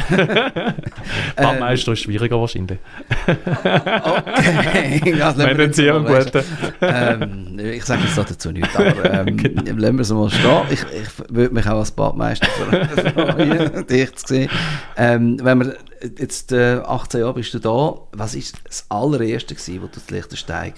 Badmeister 1.34 1.92
ist 1.92 2.00
schwieriger 2.00 2.38
wahrscheinlich. 2.38 2.78
okay. 3.26 5.00
Ja, 5.16 5.36
Wenn 5.36 5.58
dann 5.58 5.72
sehr 5.72 5.98
guten. 6.00 6.44
ähm, 6.80 7.58
ich 7.58 7.84
sage 7.84 8.02
jetzt 8.02 8.18
dazu 8.18 8.50
nichts, 8.50 8.76
aber 8.76 9.26
ähm, 9.26 9.36
genau. 9.36 9.62
lassen 9.76 9.96
wir 9.96 10.00
es 10.00 10.10
mal 10.10 10.30
stehen. 10.30 10.62
Ich, 10.70 10.80
ich 10.82 11.08
würde 11.34 11.54
mich 11.54 11.66
auch 11.66 11.78
als 11.78 11.90
Badmeister 11.90 12.46
freuen, 12.46 13.86
dich 13.86 14.14
zu 14.14 14.26
sehen. 14.26 14.50
Ähm, 14.96 15.38
wenn 15.42 15.60
wir 15.60 15.76
jetzt 16.18 16.52
äh, 16.52 16.80
18 16.84 17.20
Jahre 17.20 17.34
bist 17.34 17.54
du 17.54 17.58
da, 17.58 17.94
was 18.12 18.34
ist 18.34 18.56
das 18.64 18.86
allererste 18.88 19.54
gewesen, 19.54 19.82
wo 19.82 19.86
du 19.86 19.94
das 19.94 20.10
Lichtersteig 20.10 20.74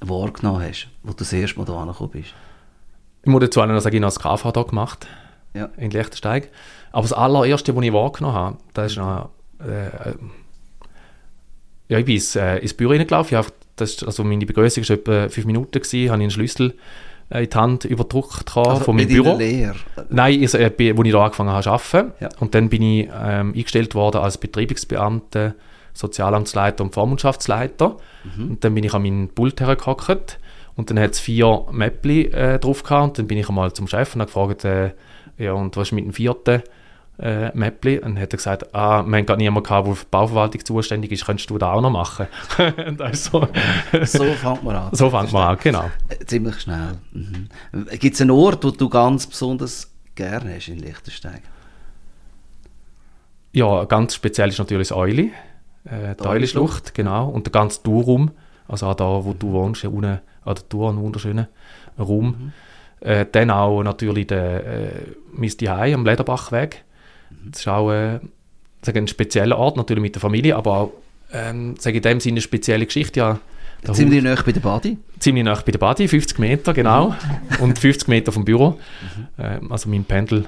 wahrgenommen 0.00 0.62
hast, 0.68 0.88
wo 1.02 1.10
du 1.12 1.18
das 1.18 1.32
erste 1.32 1.58
Mal 1.58 1.66
hierher 1.66 1.86
gekommen 1.86 2.10
bist? 2.10 2.34
Ich 3.22 3.30
muss 3.30 3.40
dazu 3.40 3.64
noch 3.64 3.80
sagen, 3.80 3.96
ich 3.96 4.02
habe 4.02 4.06
das 4.14 4.18
KV 4.18 4.52
hier 4.52 4.64
gemacht, 4.64 5.06
ja. 5.54 5.70
in 5.76 5.90
Liechtensteig. 5.90 6.50
Aber 6.92 7.02
das 7.02 7.12
allererste, 7.12 7.74
was 7.74 7.84
ich 7.84 7.92
wahrgenommen 7.92 8.34
habe, 8.34 8.56
das 8.74 8.92
ist 8.92 8.98
noch... 8.98 9.30
Äh, 9.60 10.14
ja, 11.88 11.98
ich 11.98 12.04
bin 12.04 12.14
ins, 12.14 12.34
äh, 12.36 12.58
ins 12.58 12.74
Büro 12.74 12.92
reingelaufen. 12.92 13.36
Habe, 13.36 13.48
das, 13.76 14.02
also 14.02 14.24
meine 14.24 14.46
Begrüßung 14.46 14.88
war 14.88 14.96
etwa 14.96 15.28
fünf 15.28 15.46
Minuten. 15.46 15.72
Gewesen, 15.72 16.10
habe 16.10 16.18
ich 16.18 16.24
einen 16.24 16.30
Schlüssel 16.30 16.74
äh, 17.30 17.44
in 17.44 17.50
die 17.50 17.56
Hand 17.56 17.84
überdrückt 17.84 18.56
also 18.56 18.84
von 18.84 18.96
meinem 18.96 19.08
Büro. 19.08 19.36
Lehre? 19.36 19.74
Nein, 20.08 20.40
also, 20.40 20.58
äh, 20.58 20.96
wo 20.96 21.02
ich 21.02 21.12
da 21.12 21.24
angefangen 21.24 21.50
habe 21.50 21.62
zu 21.62 21.70
arbeiten. 21.70 22.12
Ja. 22.20 22.28
Und 22.40 22.54
dann 22.54 22.68
bin 22.68 22.82
ich 22.82 23.08
ähm, 23.08 23.52
eingestellt 23.54 23.94
worden 23.94 24.18
als 24.22 24.38
Betreibungsbeamter 24.38 25.54
Sozialamtsleiter 25.94 26.82
und 26.82 26.92
Vormundschaftsleiter. 26.92 27.96
Mhm. 28.24 28.50
Und 28.50 28.64
dann 28.64 28.74
bin 28.74 28.84
ich 28.84 28.92
an 28.92 29.02
meinen 29.02 29.28
Pult 29.28 29.60
hergehockt 29.60 30.38
und 30.74 30.90
dann 30.90 30.98
hat 30.98 31.12
es 31.12 31.20
vier 31.20 31.66
Mäppli 31.70 32.26
äh, 32.26 32.58
drauf 32.58 32.82
gehabt 32.82 33.10
und 33.10 33.18
dann 33.18 33.26
bin 33.28 33.38
ich 33.38 33.48
einmal 33.48 33.72
zum 33.72 33.86
Chef 33.86 34.14
und 34.14 34.20
habe 34.20 34.30
gefragt, 34.30 34.64
äh, 34.64 34.90
ja 35.38 35.52
und 35.52 35.76
was 35.76 35.88
ist 35.88 35.92
mit 35.92 36.04
dem 36.04 36.12
vierten 36.12 36.62
äh, 37.18 37.56
Mäppli? 37.56 37.98
Und 37.98 38.14
dann 38.14 38.20
hat 38.20 38.32
er 38.32 38.36
gesagt, 38.36 38.74
ah, 38.74 39.02
wir 39.02 39.16
haben 39.16 39.26
gar 39.26 39.36
niemanden 39.36 39.66
gehabt, 39.66 39.86
der 39.86 39.94
für 39.94 40.04
die 40.04 40.10
Bauverwaltung 40.10 40.64
zuständig 40.64 41.12
ist, 41.12 41.24
könntest 41.24 41.50
du 41.50 41.58
da 41.58 41.72
auch 41.72 41.80
noch 41.80 41.90
machen? 41.90 42.26
so, 43.12 43.48
so 44.04 44.24
fängt 44.24 44.64
man 44.64 44.76
an. 44.76 44.90
So 44.92 45.10
fängt 45.10 45.32
man 45.32 45.48
an, 45.48 45.58
genau. 45.62 45.90
Äh, 46.08 46.24
ziemlich 46.26 46.60
schnell. 46.60 46.98
Mhm. 47.12 47.48
Gibt 47.98 48.14
es 48.14 48.20
einen 48.20 48.30
Ort, 48.30 48.64
wo 48.64 48.70
du 48.70 48.88
ganz 48.88 49.26
besonders 49.26 49.90
gerne 50.14 50.54
hast 50.54 50.68
in 50.68 50.78
Liechtenstein? 50.78 51.40
Ja, 53.52 53.84
ganz 53.84 54.14
speziell 54.14 54.48
ist 54.48 54.58
natürlich 54.58 54.88
das 54.88 54.96
Euli 54.96 55.32
äh, 55.84 56.14
die 56.14 56.26
Eulenschlucht, 56.26 56.94
genau, 56.94 57.28
und 57.28 57.46
der 57.46 57.52
ganze 57.52 57.82
Tourraum, 57.82 58.30
also 58.68 58.86
auch 58.86 58.94
da, 58.94 59.24
wo 59.24 59.32
du 59.32 59.52
wohnst, 59.52 59.84
unten 59.84 60.04
an 60.44 60.54
der 60.54 60.68
Tour, 60.68 60.90
ein 60.90 60.96
wunderschöner 60.96 61.48
Raum. 61.98 62.26
Mhm. 62.26 62.52
Äh, 63.04 63.26
dann 63.30 63.50
auch 63.50 63.82
natürlich 63.82 64.26
der 64.28 64.66
äh, 64.66 64.90
mein 65.32 65.50
Zuhause 65.50 65.94
am 65.94 66.06
Lederbachweg. 66.06 66.84
Mhm. 67.30 67.50
Das 67.50 67.60
ist 67.60 67.68
auch 67.68 67.90
äh, 67.90 68.20
ein 68.86 69.08
spezieller 69.08 69.58
Ort, 69.58 69.76
natürlich 69.76 70.02
mit 70.02 70.14
der 70.14 70.22
Familie, 70.22 70.56
aber 70.56 70.72
auch 70.72 70.92
ähm, 71.30 71.74
sage 71.78 71.98
in 71.98 72.02
dem 72.02 72.20
Sinne 72.20 72.34
eine 72.34 72.40
spezielle 72.40 72.86
Geschichte. 72.86 73.20
Ja, 73.20 73.38
ziemlich 73.92 74.22
nah 74.22 74.34
bei 74.42 74.52
der 74.52 74.60
Badi? 74.60 74.96
Ziemlich 75.18 75.44
nah 75.44 75.54
bei 75.54 75.72
der 75.72 75.78
Badi, 75.78 76.08
50 76.08 76.38
Meter, 76.38 76.72
genau. 76.72 77.10
Mhm. 77.10 77.62
und 77.62 77.78
50 77.78 78.08
Meter 78.08 78.32
vom 78.32 78.46
Büro. 78.46 78.78
Mhm. 79.38 79.44
Äh, 79.44 79.60
also 79.68 79.90
mein 79.90 80.04
Pendel, 80.04 80.46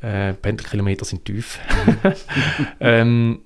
äh, 0.00 0.32
Pendelkilometer 0.32 1.04
sind 1.04 1.24
tief. 1.24 1.58
Ähm, 2.80 3.40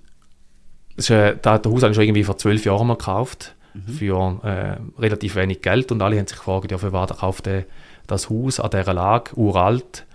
das 0.96 1.06
ist, 1.06 1.10
äh, 1.10 1.36
das 1.42 1.60
Haus 1.64 1.82
habe 1.82 1.90
ich 1.90 1.96
schon 1.96 2.04
irgendwie 2.04 2.22
vor 2.22 2.38
zwölf 2.38 2.64
Jahren 2.64 2.86
mal 2.86 2.96
gekauft, 2.96 3.56
mhm. 3.74 3.92
für 3.92 4.40
äh, 4.44 5.00
relativ 5.00 5.34
wenig 5.34 5.60
Geld 5.60 5.90
und 5.90 6.00
alle 6.02 6.16
haben 6.18 6.28
sich 6.28 6.38
gefragt, 6.38 6.70
ja, 6.70 6.78
für 6.78 6.92
was 6.92 7.18
kauft 7.18 7.46
der 7.46 7.64
das 8.06 8.30
Haus 8.30 8.60
an 8.60 8.70
dieser 8.70 8.94
Lage, 8.94 9.34
uralt. 9.36 10.06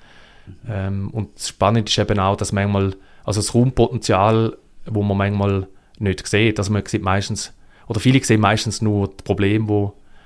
Ähm, 0.67 1.09
und 1.11 1.35
das 1.35 1.49
Spannende 1.49 1.89
ist 1.89 1.97
eben 1.97 2.19
auch, 2.19 2.35
dass 2.35 2.51
manchmal, 2.51 2.95
also 3.23 3.39
das 3.39 3.53
Raumpotenzial, 3.53 4.57
wo 4.85 5.03
man 5.03 5.17
manchmal 5.17 5.67
nicht 5.99 6.25
sieht, 6.27 6.57
also 6.59 6.71
man 6.71 6.85
sieht 6.85 7.03
meistens, 7.03 7.53
oder 7.87 7.99
viele 7.99 8.23
sehen 8.23 8.41
meistens 8.41 8.81
nur 8.81 9.09
die 9.09 9.23
Probleme, 9.23 9.65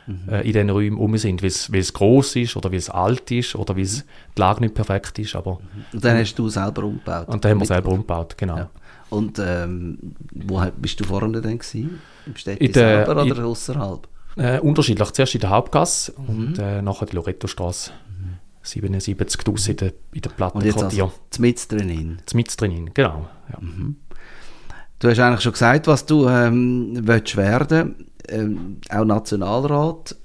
die 0.08 0.12
mhm. 0.12 0.30
äh, 0.30 0.42
in 0.42 0.54
diesen 0.54 0.70
Räumen 0.70 0.98
um 0.98 1.18
sind, 1.18 1.42
weil 1.42 1.50
es 1.50 1.94
groß 1.94 2.36
ist 2.38 2.56
oder 2.56 2.72
weil 2.72 2.80
es 2.80 2.90
alt 2.90 3.32
ist 3.32 3.56
oder 3.56 3.76
weil 3.76 3.84
mhm. 3.84 4.02
die 4.38 4.40
Lage 4.40 4.62
nicht 4.62 4.76
perfekt 4.76 5.20
ist. 5.20 5.36
Aber, 5.36 5.54
mhm. 5.54 5.86
und 5.94 6.06
dann 6.06 6.18
hast 6.18 6.36
du 6.36 6.50
selber 6.50 6.84
umgebaut? 6.84 7.28
Und 7.28 7.44
dann 7.44 7.52
haben 7.52 7.60
wir 7.60 7.68
selber 7.68 7.92
umgebaut, 7.92 8.38
genau. 8.38 8.58
Ja. 8.58 8.70
Und 9.10 9.40
ähm, 9.40 9.98
wo 10.34 10.64
bist 10.78 11.00
du 11.00 11.04
vorne 11.04 11.40
denn 11.40 11.60
gewesen? 11.60 12.02
Im 12.26 12.36
Städte 12.36 12.74
selber 12.74 13.24
oder 13.24 13.46
außerhalb? 13.46 14.08
Äh, 14.36 14.60
unterschiedlich. 14.60 15.12
Zuerst 15.12 15.36
in 15.36 15.42
der 15.42 15.50
Hauptgasse 15.52 16.14
mhm. 16.18 16.30
und 16.30 16.60
äh, 16.60 16.82
nachher 16.82 17.06
die 17.06 17.16
Lorettostraße. 17.16 17.92
Mhm. 17.92 18.38
77 18.64 19.70
in 19.70 19.78
der, 19.78 19.94
in 20.14 20.22
der 20.22 20.30
Plattenquartier. 20.30 20.60
Und 20.60 20.66
jetzt 20.66 20.84
also 20.84 20.96
mit? 21.42 22.34
Mit 22.34 22.62
drinnen, 22.62 22.94
genau. 22.94 23.28
Ja. 23.52 23.60
Mhm. 23.60 23.98
Du 25.00 25.10
hast 25.10 25.20
eigentlich 25.20 25.42
schon 25.42 25.52
gesagt, 25.52 25.88
was 25.88 26.06
du 26.06 26.30
ähm, 26.30 26.98
willst 27.02 27.36
werden 27.36 28.08
ähm, 28.30 28.78
auch 28.90 29.06
Nationalrat. 29.06 30.16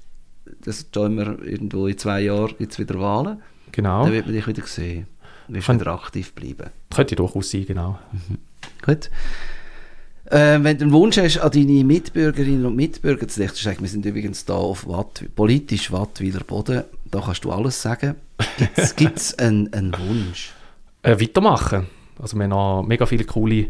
Das 0.61 0.89
tun 0.91 1.17
wir 1.17 1.41
irgendwo 1.43 1.87
in 1.87 1.97
zwei 1.97 2.21
Jahren 2.21 2.55
jetzt 2.59 2.79
wieder 2.79 2.99
Wahlen. 2.99 3.41
Genau. 3.71 4.03
Dann 4.03 4.13
wird 4.13 4.25
man 4.25 4.35
dich 4.35 4.47
wieder 4.47 4.65
sehen. 4.65 5.07
Du 5.47 5.55
wirst 5.55 5.69
wieder 5.69 5.93
aktiv 5.93 6.33
bleiben. 6.33 6.69
Könnte 6.93 7.15
durchaus 7.15 7.51
sein, 7.51 7.65
genau. 7.65 7.99
Mhm. 8.11 8.37
Gut. 8.85 9.09
Äh, 10.29 10.59
wenn 10.61 10.77
du 10.77 10.85
einen 10.85 10.93
Wunsch 10.93 11.17
hast 11.17 11.39
an 11.39 11.51
deine 11.51 11.83
Mitbürgerinnen 11.83 12.65
und 12.65 12.75
Mitbürger 12.75 13.27
zu 13.27 13.41
sagen, 13.41 13.77
wir 13.79 13.87
sind 13.87 14.05
übrigens 14.05 14.45
da 14.45 14.53
auf 14.53 14.87
Watt, 14.87 15.23
politisch 15.35 15.91
Wattwiler 15.91 16.43
Boden, 16.43 16.83
da 17.09 17.21
kannst 17.21 17.45
du 17.45 17.51
alles 17.51 17.81
sagen. 17.81 18.15
Gibt 18.95 19.17
es 19.17 19.33
einen, 19.39 19.73
einen, 19.73 19.93
Wunsch? 19.97 20.53
Äh, 21.01 21.19
weitermachen. 21.19 21.87
Also 22.21 22.37
wir 22.37 22.43
haben 22.43 22.49
noch 22.51 22.83
mega 22.83 23.07
viele 23.07 23.23
coole 23.23 23.69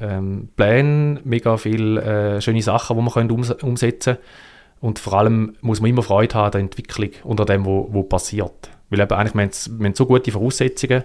ähm, 0.00 0.48
Pläne, 0.56 1.20
mega 1.24 1.58
viele 1.58 2.00
äh, 2.36 2.40
schöne 2.40 2.62
Sachen, 2.62 2.96
die 2.96 3.02
wir 3.02 3.10
können 3.10 3.30
ums 3.30 3.50
umsetzen 3.50 4.14
können. 4.14 4.26
Und 4.80 4.98
vor 4.98 5.14
allem 5.14 5.56
muss 5.60 5.80
man 5.80 5.90
immer 5.90 6.02
Freude 6.02 6.34
haben 6.34 6.46
an 6.46 6.52
der 6.52 6.60
Entwicklung 6.62 7.10
und 7.22 7.40
an 7.40 7.46
dem, 7.46 7.66
was 7.66 8.08
passiert. 8.08 8.70
Weil 8.88 9.00
eben 9.00 9.12
eigentlich, 9.12 9.34
wir 9.34 9.42
haben, 9.42 9.80
wir 9.80 9.86
haben 9.88 9.94
so 9.94 10.06
gute 10.06 10.32
Voraussetzungen 10.32 11.04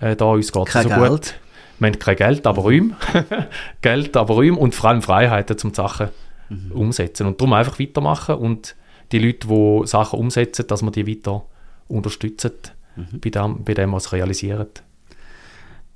äh, 0.00 0.16
da, 0.16 0.26
uns 0.26 0.52
geht 0.52 0.66
es 0.66 0.82
so 0.82 0.88
Geld. 0.88 1.08
gut. 1.08 1.34
Wir 1.78 1.88
haben 1.88 1.98
kein 1.98 2.16
Geld, 2.16 2.46
aber 2.46 2.62
Räume. 2.62 2.96
Geld, 3.82 4.16
aber 4.16 4.34
Räume 4.34 4.58
und 4.58 4.74
vor 4.74 4.90
allem 4.90 5.02
Freiheiten, 5.02 5.56
um 5.64 5.74
Sachen 5.74 6.08
mhm. 6.48 6.72
umsetzen. 6.72 7.26
Und 7.26 7.40
darum 7.40 7.52
einfach 7.52 7.78
weitermachen 7.78 8.36
und 8.36 8.76
die 9.12 9.18
Leute, 9.18 9.46
die 9.46 9.86
Sachen 9.86 10.18
umsetzen, 10.18 10.66
dass 10.66 10.82
man 10.82 10.92
die 10.92 11.06
weiter 11.06 11.44
unterstützen 11.88 12.52
mhm. 12.96 13.20
bei, 13.20 13.30
dem, 13.30 13.64
bei 13.64 13.74
dem, 13.74 13.92
was 13.92 14.04
sie 14.04 14.16
realisieren. 14.16 14.68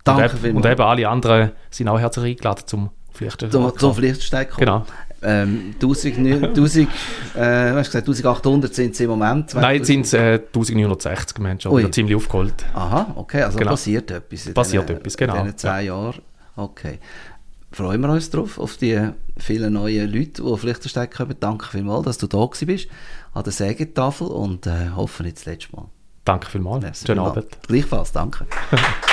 Danke 0.04 0.36
und, 0.36 0.44
eben, 0.44 0.56
und 0.56 0.66
eben 0.66 0.80
alle 0.80 1.08
anderen 1.08 1.52
sind 1.70 1.88
auch 1.88 1.98
herzlich 1.98 2.36
eingeladen 2.36 2.62
zum 2.66 2.90
Pflichtsteigen. 3.12 3.52
Zum, 3.52 3.78
zum 3.78 3.94
Pflichtsteigen 3.94 4.56
Genau. 4.56 4.86
Ähm, 5.22 5.74
1000, 5.74 6.16
1000, 6.56 6.88
äh, 7.36 7.72
hast 7.72 7.86
gesagt, 7.92 8.08
1800 8.08 8.74
sind 8.74 8.94
es 8.94 9.00
im 9.00 9.10
Moment. 9.10 9.54
Nein, 9.54 9.76
jetzt 9.76 9.86
sind 9.86 10.06
es 10.06 10.12
äh, 10.14 10.40
1960 10.46 11.38
Menschen, 11.38 11.70
oder 11.70 11.92
ziemlich 11.92 12.16
aufgeholt. 12.16 12.54
Aha, 12.74 13.12
okay, 13.16 13.42
also 13.42 13.58
Genau. 13.58 13.72
passiert 13.72 14.10
etwas. 14.10 14.46
In 14.46 14.54
Passiert 14.54 14.88
diesen- 14.88 15.00
etwas, 15.00 15.16
genau, 15.16 15.36
In 15.36 15.42
diesen 15.44 15.58
zehn 15.58 15.86
Jahren. 15.86 16.22
Okay. 16.56 16.98
Freuen 17.72 18.00
wir 18.00 18.08
uns 18.10 18.30
drauf, 18.30 18.58
auf 18.58 18.78
die 18.78 18.98
vielen 19.38 19.74
neuen 19.74 20.10
Leute, 20.12 20.42
die 20.42 20.42
auf 20.42 20.62
Liechtenstein 20.64 21.08
kommen. 21.08 21.36
Danke 21.38 21.66
vielmals, 21.66 22.04
dass 22.04 22.18
du 22.18 22.26
da 22.26 22.44
bist, 22.46 22.88
an 23.32 23.44
der 23.44 23.52
Sägetafel 23.52 24.26
und 24.26 24.66
äh, 24.66 24.90
hoffe 24.96 25.22
nicht 25.22 25.36
das 25.36 25.44
letzte 25.46 25.76
Mal. 25.76 25.84
Danke 26.24 26.48
vielmals. 26.50 27.04
Schönen. 27.06 27.20
Abend. 27.20 27.46
Gleichfalls, 27.68 28.10
danke. 28.12 28.46